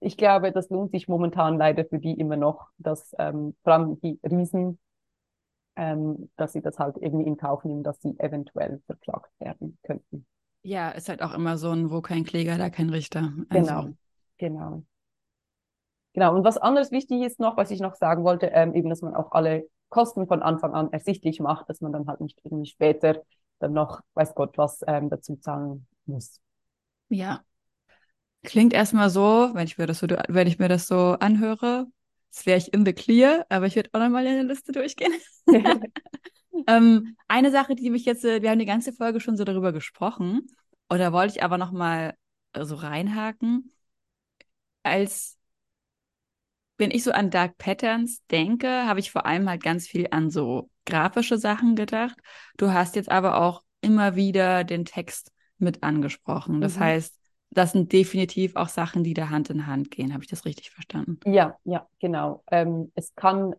ich 0.00 0.16
glaube, 0.16 0.52
das 0.52 0.70
lohnt 0.70 0.90
sich 0.90 1.08
momentan 1.08 1.56
leider 1.56 1.84
für 1.84 1.98
die 1.98 2.18
immer 2.18 2.36
noch, 2.36 2.68
dass 2.78 3.14
ähm, 3.18 3.54
vor 3.62 3.72
allem 3.74 4.00
die 4.00 4.18
Riesen, 4.24 4.78
ähm, 5.76 6.30
dass 6.36 6.52
sie 6.52 6.62
das 6.62 6.78
halt 6.78 6.96
irgendwie 6.98 7.26
in 7.26 7.36
Kauf 7.36 7.64
nehmen, 7.64 7.82
dass 7.82 8.00
sie 8.00 8.18
eventuell 8.18 8.80
verklagt 8.86 9.30
werden 9.38 9.78
könnten. 9.84 10.26
Ja, 10.62 10.90
ist 10.90 11.08
halt 11.08 11.22
auch 11.22 11.34
immer 11.34 11.56
so 11.56 11.70
ein, 11.70 11.90
wo 11.90 12.00
kein 12.00 12.24
Kläger, 12.24 12.58
da 12.58 12.68
kein 12.68 12.90
Richter. 12.90 13.32
Also. 13.48 13.64
Genau, 13.64 13.88
genau. 14.38 14.82
Genau, 16.12 16.34
und 16.34 16.44
was 16.44 16.58
anderes 16.58 16.90
wichtig 16.90 17.22
ist 17.22 17.38
noch, 17.38 17.56
was 17.56 17.70
ich 17.70 17.80
noch 17.80 17.94
sagen 17.94 18.24
wollte, 18.24 18.46
ähm, 18.46 18.74
eben, 18.74 18.90
dass 18.90 19.00
man 19.00 19.14
auch 19.14 19.30
alle 19.30 19.68
Kosten 19.90 20.26
von 20.26 20.42
Anfang 20.42 20.74
an 20.74 20.92
ersichtlich 20.92 21.40
macht, 21.40 21.68
dass 21.68 21.80
man 21.80 21.92
dann 21.92 22.06
halt 22.06 22.20
nicht 22.20 22.40
irgendwie 22.44 22.70
später 22.70 23.22
dann 23.58 23.72
noch, 23.74 24.00
weiß 24.14 24.34
Gott, 24.34 24.56
was 24.56 24.80
ähm, 24.86 25.10
dazu 25.10 25.36
zahlen 25.36 25.86
muss. 26.06 26.40
Ja. 27.08 27.42
Klingt 28.42 28.72
erstmal 28.72 29.10
so, 29.10 29.50
wenn 29.52 29.66
ich 29.66 29.76
mir 29.76 29.86
das 29.86 29.98
so, 29.98 30.06
wenn 30.28 30.46
ich 30.46 30.58
mir 30.58 30.68
das 30.68 30.86
so 30.86 31.16
anhöre, 31.20 31.86
als 32.32 32.46
wäre 32.46 32.58
ich 32.58 32.72
in 32.72 32.86
the 32.86 32.94
clear, 32.94 33.44
aber 33.50 33.66
ich 33.66 33.76
würde 33.76 33.90
auch 33.92 34.00
nochmal 34.00 34.26
in 34.26 34.34
der 34.34 34.44
Liste 34.44 34.72
durchgehen. 34.72 35.12
ähm, 36.66 37.16
eine 37.28 37.50
Sache, 37.50 37.74
die 37.74 37.90
mich 37.90 38.06
jetzt, 38.06 38.24
äh, 38.24 38.40
wir 38.40 38.50
haben 38.50 38.58
die 38.58 38.64
ganze 38.64 38.92
Folge 38.92 39.20
schon 39.20 39.36
so 39.36 39.44
darüber 39.44 39.72
gesprochen, 39.72 40.46
oder 40.88 41.12
wollte 41.12 41.36
ich 41.36 41.42
aber 41.42 41.58
nochmal 41.58 42.14
so 42.58 42.76
reinhaken, 42.76 43.70
als 44.82 45.38
wenn 46.80 46.90
ich 46.90 47.04
so 47.04 47.12
an 47.12 47.30
Dark 47.30 47.58
Patterns 47.58 48.24
denke, 48.30 48.68
habe 48.68 49.00
ich 49.00 49.10
vor 49.10 49.26
allem 49.26 49.48
halt 49.48 49.62
ganz 49.62 49.86
viel 49.86 50.08
an 50.10 50.30
so 50.30 50.70
grafische 50.86 51.38
Sachen 51.38 51.76
gedacht. 51.76 52.18
Du 52.56 52.72
hast 52.72 52.96
jetzt 52.96 53.10
aber 53.10 53.40
auch 53.40 53.62
immer 53.80 54.16
wieder 54.16 54.64
den 54.64 54.84
Text 54.84 55.32
mit 55.58 55.82
angesprochen. 55.82 56.60
Das 56.60 56.76
mhm. 56.76 56.80
heißt, 56.80 57.18
das 57.50 57.72
sind 57.72 57.92
definitiv 57.92 58.56
auch 58.56 58.68
Sachen, 58.68 59.04
die 59.04 59.14
da 59.14 59.28
Hand 59.28 59.50
in 59.50 59.66
Hand 59.66 59.90
gehen. 59.90 60.12
Habe 60.12 60.24
ich 60.24 60.30
das 60.30 60.44
richtig 60.44 60.70
verstanden? 60.70 61.20
Ja, 61.24 61.56
ja, 61.64 61.86
genau. 61.98 62.42
Ähm, 62.50 62.90
es 62.94 63.14
kann 63.14 63.54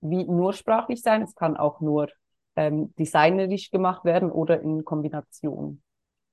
wie 0.00 0.24
nur 0.24 0.52
sprachlich 0.52 1.02
sein, 1.02 1.22
es 1.22 1.34
kann 1.34 1.56
auch 1.56 1.80
nur 1.80 2.08
ähm, 2.54 2.94
designerisch 2.96 3.70
gemacht 3.70 4.04
werden 4.04 4.30
oder 4.30 4.60
in 4.60 4.84
Kombination. 4.84 5.82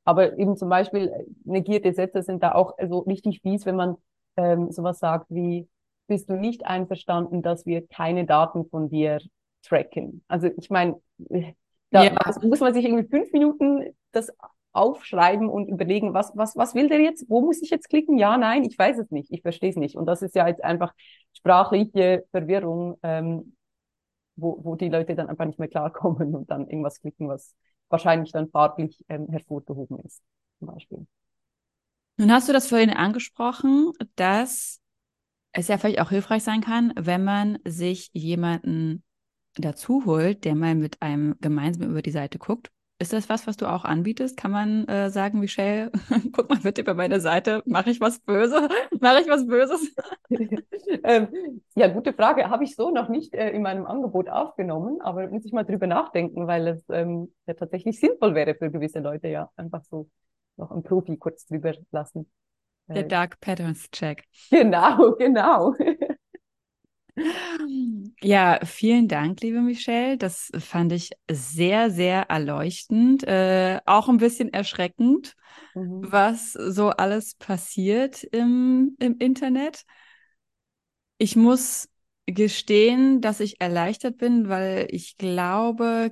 Aber 0.06 0.38
eben 0.38 0.58
zum 0.58 0.70
Beispiel 0.70 1.08
äh, 1.08 1.26
negierte 1.44 1.94
Sätze 1.94 2.24
sind 2.24 2.44
da 2.44 2.54
auch 2.54 2.72
so 2.72 2.76
also 2.78 3.00
richtig 3.00 3.42
fies, 3.42 3.66
wenn 3.66 3.76
man 3.76 3.98
ähm, 4.38 4.72
sowas 4.72 5.00
sagt 5.00 5.28
wie, 5.30 5.68
bist 6.08 6.30
du 6.30 6.36
nicht 6.36 6.66
einverstanden, 6.66 7.42
dass 7.42 7.66
wir 7.66 7.88
keine 7.88 8.26
Daten 8.26 8.66
von 8.70 8.90
dir 8.90 9.20
tracken? 9.64 10.24
Also 10.28 10.50
ich 10.58 10.70
meine, 10.70 11.00
da 11.90 12.04
ja. 12.04 12.16
muss 12.42 12.60
man 12.60 12.74
sich 12.74 12.86
irgendwie 12.86 13.08
fünf 13.08 13.32
Minuten 13.32 13.96
das 14.12 14.32
aufschreiben 14.74 15.50
und 15.50 15.70
überlegen, 15.70 16.14
was, 16.14 16.36
was, 16.36 16.56
was 16.56 16.74
will 16.74 16.90
der 16.90 17.00
jetzt? 17.00 17.30
Wo 17.30 17.42
muss 17.42 17.62
ich 17.62 17.70
jetzt 17.70 17.90
klicken? 17.90 18.18
Ja, 18.18 18.38
nein, 18.38 18.64
ich 18.64 18.78
weiß 18.78 18.98
es 18.98 19.12
nicht, 19.12 19.32
ich 19.32 19.42
verstehe 19.42 19.70
es 19.70 19.76
nicht. 19.76 19.96
Und 19.96 20.08
das 20.08 20.22
ist 20.22 20.36
ja 20.36 20.48
jetzt 20.48 20.64
einfach 20.64 20.94
sprachliche 21.34 22.26
Verwirrung, 22.32 22.98
ähm, 23.04 23.56
wo, 24.36 24.60
wo 24.64 24.76
die 24.76 24.90
Leute 24.90 25.16
dann 25.16 25.30
einfach 25.30 25.46
nicht 25.46 25.60
mehr 25.60 25.68
klarkommen 25.68 26.36
und 26.36 26.50
dann 26.50 26.68
irgendwas 26.68 27.00
klicken, 27.00 27.30
was 27.30 27.56
wahrscheinlich 27.90 28.32
dann 28.32 28.50
farblich 28.50 29.06
ähm, 29.10 29.28
hervorgehoben 29.30 30.00
ist, 30.00 30.24
zum 30.58 30.70
Beispiel. 30.70 31.06
Nun 32.18 32.32
hast 32.32 32.50
du 32.50 32.54
das 32.54 32.68
vorhin 32.68 32.90
angesprochen, 32.90 33.92
dass 34.16 34.80
es 35.54 35.68
ja 35.68 35.78
vielleicht 35.78 36.02
auch 36.02 36.10
hilfreich 36.10 36.44
sein 36.44 36.62
kann, 36.62 36.94
wenn 37.00 37.24
man 37.24 37.60
sich 37.66 38.10
jemanden 38.14 39.04
dazu 39.56 40.06
holt, 40.06 40.46
der 40.46 40.56
mal 40.56 40.76
mit 40.76 41.02
einem 41.02 41.36
gemeinsam 41.40 41.90
über 41.92 42.02
die 42.02 42.12
Seite 42.12 42.40
guckt. 42.40 42.72
Ist 43.00 43.12
das 43.12 43.28
was, 43.28 43.48
was 43.48 43.58
du 43.58 43.66
auch 43.68 43.86
anbietest? 43.86 44.38
Kann 44.38 44.52
man 44.52 44.88
äh, 44.88 45.10
sagen, 45.10 45.40
Michelle, 45.40 45.92
guck 46.32 46.50
mal 46.50 46.60
bitte 46.60 46.84
bei 46.84 46.94
meiner 46.94 47.20
Seite, 47.20 47.62
mache 47.66 47.90
ich 47.92 48.00
was 48.00 48.20
Böses? 48.20 48.62
mache 49.00 49.22
ich 49.22 49.28
was 49.28 49.46
Böses? 49.48 49.94
ähm, 51.04 51.28
ja, 51.76 51.88
gute 51.88 52.14
Frage. 52.14 52.50
Habe 52.50 52.64
ich 52.64 52.76
so 52.76 52.92
noch 52.92 53.10
nicht 53.10 53.34
äh, 53.34 53.50
in 53.52 53.62
meinem 53.62 53.86
Angebot 53.86 54.30
aufgenommen, 54.30 55.02
aber 55.02 55.28
muss 55.30 55.46
ich 55.46 55.52
mal 55.52 55.64
drüber 55.66 55.88
nachdenken, 55.88 56.48
weil 56.48 56.68
es 56.68 56.84
ähm, 56.90 57.34
ja 57.46 57.54
tatsächlich 57.56 58.00
sinnvoll 58.00 58.36
wäre 58.36 58.56
für 58.56 58.72
gewisse 58.72 59.00
Leute, 59.00 59.28
ja, 59.28 59.50
einfach 59.56 59.84
so 59.84 60.10
noch 60.56 60.72
einen 60.72 60.84
Profi 60.84 61.18
kurz 61.18 61.46
drüber 61.46 61.74
lassen. 61.92 62.32
Der 62.88 63.04
Dark 63.04 63.40
Patterns 63.40 63.90
Check. 63.92 64.24
Genau, 64.50 65.16
genau. 65.16 65.76
Ja, 68.22 68.60
vielen 68.66 69.08
Dank, 69.08 69.42
liebe 69.42 69.62
Michelle. 69.62 70.18
Das 70.18 70.52
fand 70.58 70.92
ich 70.92 71.12
sehr, 71.30 71.92
sehr 71.92 72.24
erleuchtend, 72.30 73.24
äh, 73.24 73.80
auch 73.86 74.10
ein 74.10 74.18
bisschen 74.18 74.52
erschreckend, 74.52 75.36
mhm. 75.76 76.12
was 76.12 76.54
so 76.54 76.90
alles 76.90 77.36
passiert 77.36 78.24
im, 78.24 78.96
im 79.00 79.18
Internet. 79.20 79.84
Ich 81.20 81.36
muss 81.36 81.88
gestehen, 82.26 83.22
dass 83.22 83.40
ich 83.42 83.62
erleichtert 83.62 84.18
bin, 84.18 84.50
weil 84.50 84.88
ich 84.90 85.18
glaube, 85.18 86.12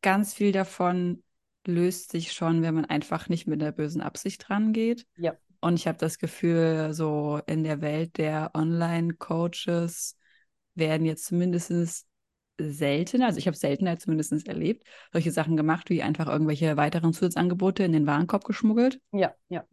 ganz 0.00 0.32
viel 0.32 0.52
davon 0.52 1.22
löst 1.66 2.12
sich 2.12 2.32
schon, 2.32 2.62
wenn 2.62 2.74
man 2.74 2.86
einfach 2.86 3.28
nicht 3.28 3.46
mit 3.46 3.60
einer 3.60 3.72
bösen 3.72 4.00
Absicht 4.00 4.48
rangeht. 4.48 5.06
Ja. 5.16 5.36
Und 5.60 5.74
ich 5.74 5.88
habe 5.88 5.98
das 5.98 6.18
Gefühl, 6.18 6.92
so 6.92 7.40
in 7.46 7.64
der 7.64 7.80
Welt 7.80 8.16
der 8.18 8.52
Online-Coaches 8.54 10.16
werden 10.74 11.06
jetzt 11.06 11.24
zumindest 11.24 12.06
seltener, 12.58 13.26
also 13.26 13.38
ich 13.38 13.46
habe 13.46 13.56
seltener 13.56 13.98
zumindest 13.98 14.48
erlebt, 14.48 14.86
solche 15.12 15.30
Sachen 15.30 15.56
gemacht, 15.56 15.90
wie 15.90 16.02
einfach 16.02 16.28
irgendwelche 16.28 16.76
weiteren 16.76 17.12
Zusatzangebote 17.12 17.84
in 17.84 17.92
den 17.92 18.06
Warenkorb 18.06 18.44
geschmuggelt. 18.44 19.00
Ja, 19.12 19.34
ja. 19.48 19.64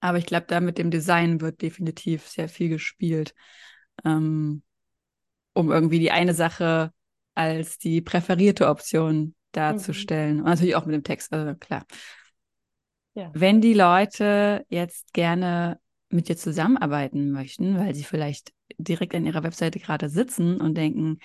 Aber 0.00 0.18
ich 0.18 0.26
glaube, 0.26 0.46
da 0.46 0.60
mit 0.60 0.78
dem 0.78 0.90
Design 0.90 1.40
wird 1.40 1.62
definitiv 1.62 2.28
sehr 2.28 2.48
viel 2.48 2.68
gespielt, 2.68 3.34
ähm, 4.04 4.62
um 5.54 5.72
irgendwie 5.72 5.98
die 5.98 6.12
eine 6.12 6.34
Sache 6.34 6.92
als 7.34 7.78
die 7.78 8.00
präferierte 8.00 8.68
Option 8.68 9.34
darzustellen. 9.52 10.34
Mhm. 10.34 10.40
Und 10.40 10.46
natürlich 10.46 10.76
auch 10.76 10.86
mit 10.86 10.94
dem 10.94 11.04
Text, 11.04 11.32
also 11.32 11.54
klar. 11.54 11.84
Ja. 13.18 13.32
Wenn 13.34 13.60
die 13.60 13.74
Leute 13.74 14.64
jetzt 14.68 15.12
gerne 15.12 15.80
mit 16.08 16.28
dir 16.28 16.36
zusammenarbeiten 16.36 17.32
möchten, 17.32 17.76
weil 17.76 17.92
sie 17.92 18.04
vielleicht 18.04 18.52
direkt 18.78 19.12
an 19.12 19.26
ihrer 19.26 19.42
Webseite 19.42 19.80
gerade 19.80 20.08
sitzen 20.08 20.60
und 20.60 20.76
denken, 20.76 21.18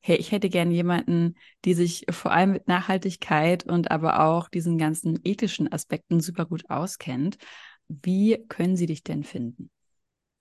hey, 0.00 0.16
ich 0.16 0.30
hätte 0.30 0.48
gerne 0.48 0.72
jemanden, 0.72 1.34
die 1.64 1.74
sich 1.74 2.06
vor 2.08 2.30
allem 2.30 2.52
mit 2.52 2.68
Nachhaltigkeit 2.68 3.64
und 3.64 3.90
aber 3.90 4.24
auch 4.24 4.48
diesen 4.48 4.78
ganzen 4.78 5.18
ethischen 5.24 5.70
Aspekten 5.72 6.20
super 6.20 6.46
gut 6.46 6.70
auskennt. 6.70 7.36
Wie 7.88 8.46
können 8.46 8.76
sie 8.76 8.86
dich 8.86 9.02
denn 9.02 9.24
finden? 9.24 9.72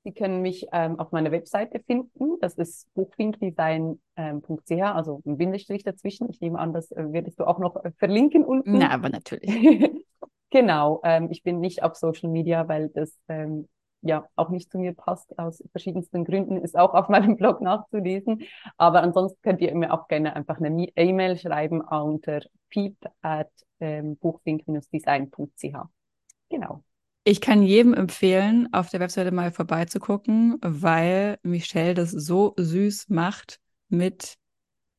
Sie 0.03 0.13
können 0.13 0.43
mich 0.43 0.67
ähm, 0.71 0.99
auf 0.99 1.11
meiner 1.11 1.31
Webseite 1.31 1.79
finden. 1.87 2.39
Das 2.39 2.53
ist 2.53 2.87
buchwinddesign.ch, 2.93 4.71
also 4.71 5.23
ein 5.25 5.37
Bindestrich 5.37 5.83
dazwischen. 5.83 6.29
Ich 6.29 6.39
nehme 6.39 6.59
an, 6.59 6.71
das 6.71 6.91
äh, 6.91 7.11
würdest 7.11 7.39
du 7.39 7.45
auch 7.45 7.57
noch 7.57 7.83
äh, 7.83 7.91
verlinken 7.97 8.45
unten. 8.45 8.77
Na, 8.77 8.91
aber 8.91 9.09
natürlich. 9.09 9.49
Genau, 10.49 11.01
ähm, 11.03 11.29
ich 11.31 11.43
bin 11.43 11.59
nicht 11.59 11.83
auf 11.83 11.95
Social 11.95 12.29
Media, 12.29 12.67
weil 12.67 12.89
das 12.89 13.15
ähm, 13.27 13.67
ja 14.01 14.27
auch 14.35 14.49
nicht 14.49 14.71
zu 14.71 14.79
mir 14.79 14.93
passt, 14.93 15.37
aus 15.37 15.63
verschiedensten 15.71 16.23
Gründen, 16.23 16.57
ist 16.57 16.77
auch 16.77 16.93
auf 16.93 17.09
meinem 17.09 17.37
Blog 17.37 17.61
nachzulesen. 17.61 18.43
Aber 18.77 19.03
ansonsten 19.03 19.39
könnt 19.41 19.61
ihr 19.61 19.73
mir 19.75 19.93
auch 19.93 20.07
gerne 20.07 20.35
einfach 20.35 20.59
eine 20.59 20.87
E-Mail 20.95 21.37
schreiben 21.37 21.81
unter 21.81 22.41
peep 22.69 22.97
at 23.21 23.51
ähm, 23.79 24.17
buchfink-design.ch. 24.17 25.75
Genau. 26.49 26.83
Ich 27.25 27.41
kann 27.41 27.61
jedem 27.61 27.93
empfehlen, 27.93 28.69
auf 28.71 28.89
der 28.89 29.01
Webseite 29.01 29.31
mal 29.31 29.51
vorbeizugucken, 29.51 30.57
weil 30.61 31.37
Michelle 31.43 31.93
das 31.93 32.11
so 32.11 32.53
süß 32.57 33.09
macht 33.09 33.59
mit 33.89 34.37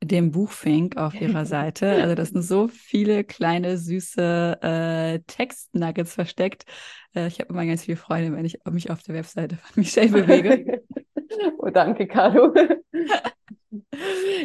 dem 0.03 0.31
Buchfink 0.31 0.97
auf 0.97 1.15
ihrer 1.21 1.45
Seite. 1.45 1.91
Also 1.91 2.15
das 2.15 2.31
sind 2.31 2.43
so 2.43 2.69
viele 2.69 3.25
kleine 3.25 3.77
süße 3.77 4.59
äh, 4.63 5.19
Textnuggets 5.27 6.15
versteckt. 6.15 6.65
Äh, 7.15 7.27
ich 7.27 7.41
habe 7.41 7.53
immer 7.53 7.67
ganz 7.67 7.85
viel 7.85 7.97
Freude, 7.97 8.33
wenn 8.33 8.45
ich 8.45 8.59
mich 8.71 8.91
auf 8.91 9.03
der 9.03 9.15
Webseite 9.15 9.57
von 9.57 9.83
Michelle 9.83 10.09
bewege. 10.09 10.83
oh, 11.59 11.71
danke, 11.71 12.07
Caro. 12.07 12.55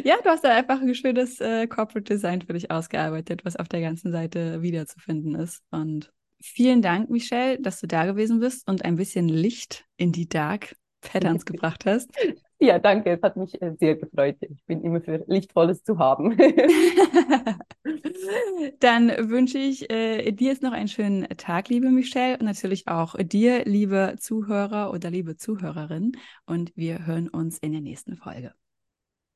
ja, 0.04 0.16
du 0.22 0.28
hast 0.28 0.44
da 0.44 0.54
einfach 0.54 0.80
ein 0.80 0.94
schönes 0.94 1.40
äh, 1.40 1.66
Corporate 1.66 2.14
Design 2.14 2.42
für 2.42 2.52
dich 2.52 2.70
ausgearbeitet, 2.70 3.44
was 3.44 3.56
auf 3.56 3.68
der 3.68 3.80
ganzen 3.80 4.12
Seite 4.12 4.60
wiederzufinden 4.60 5.34
ist. 5.36 5.62
Und 5.70 6.12
vielen 6.40 6.82
Dank, 6.82 7.08
Michelle, 7.08 7.58
dass 7.60 7.80
du 7.80 7.86
da 7.86 8.04
gewesen 8.04 8.40
bist 8.40 8.68
und 8.68 8.84
ein 8.84 8.96
bisschen 8.96 9.28
Licht 9.28 9.86
in 9.96 10.12
die 10.12 10.28
Dark 10.28 10.76
Patterns 11.00 11.46
gebracht 11.46 11.86
hast. 11.86 12.10
Ja, 12.58 12.78
danke. 12.78 13.10
Es 13.10 13.20
hat 13.22 13.36
mich 13.36 13.60
äh, 13.60 13.74
sehr 13.78 13.96
gefreut. 13.96 14.36
Ich 14.40 14.64
bin 14.64 14.80
immer 14.82 15.02
für 15.02 15.22
Lichtvolles 15.26 15.84
zu 15.84 15.98
haben. 15.98 16.38
Dann 18.80 19.10
wünsche 19.28 19.58
ich 19.58 19.90
äh, 19.90 20.32
dir 20.32 20.52
jetzt 20.52 20.62
noch 20.62 20.72
einen 20.72 20.88
schönen 20.88 21.28
Tag, 21.36 21.68
liebe 21.68 21.90
Michelle, 21.90 22.38
und 22.38 22.46
natürlich 22.46 22.88
auch 22.88 23.14
dir, 23.18 23.64
liebe 23.66 24.16
Zuhörer 24.18 24.90
oder 24.92 25.10
liebe 25.10 25.36
Zuhörerin. 25.36 26.12
Und 26.46 26.72
wir 26.76 27.06
hören 27.06 27.28
uns 27.28 27.58
in 27.58 27.72
der 27.72 27.82
nächsten 27.82 28.16
Folge. 28.16 28.54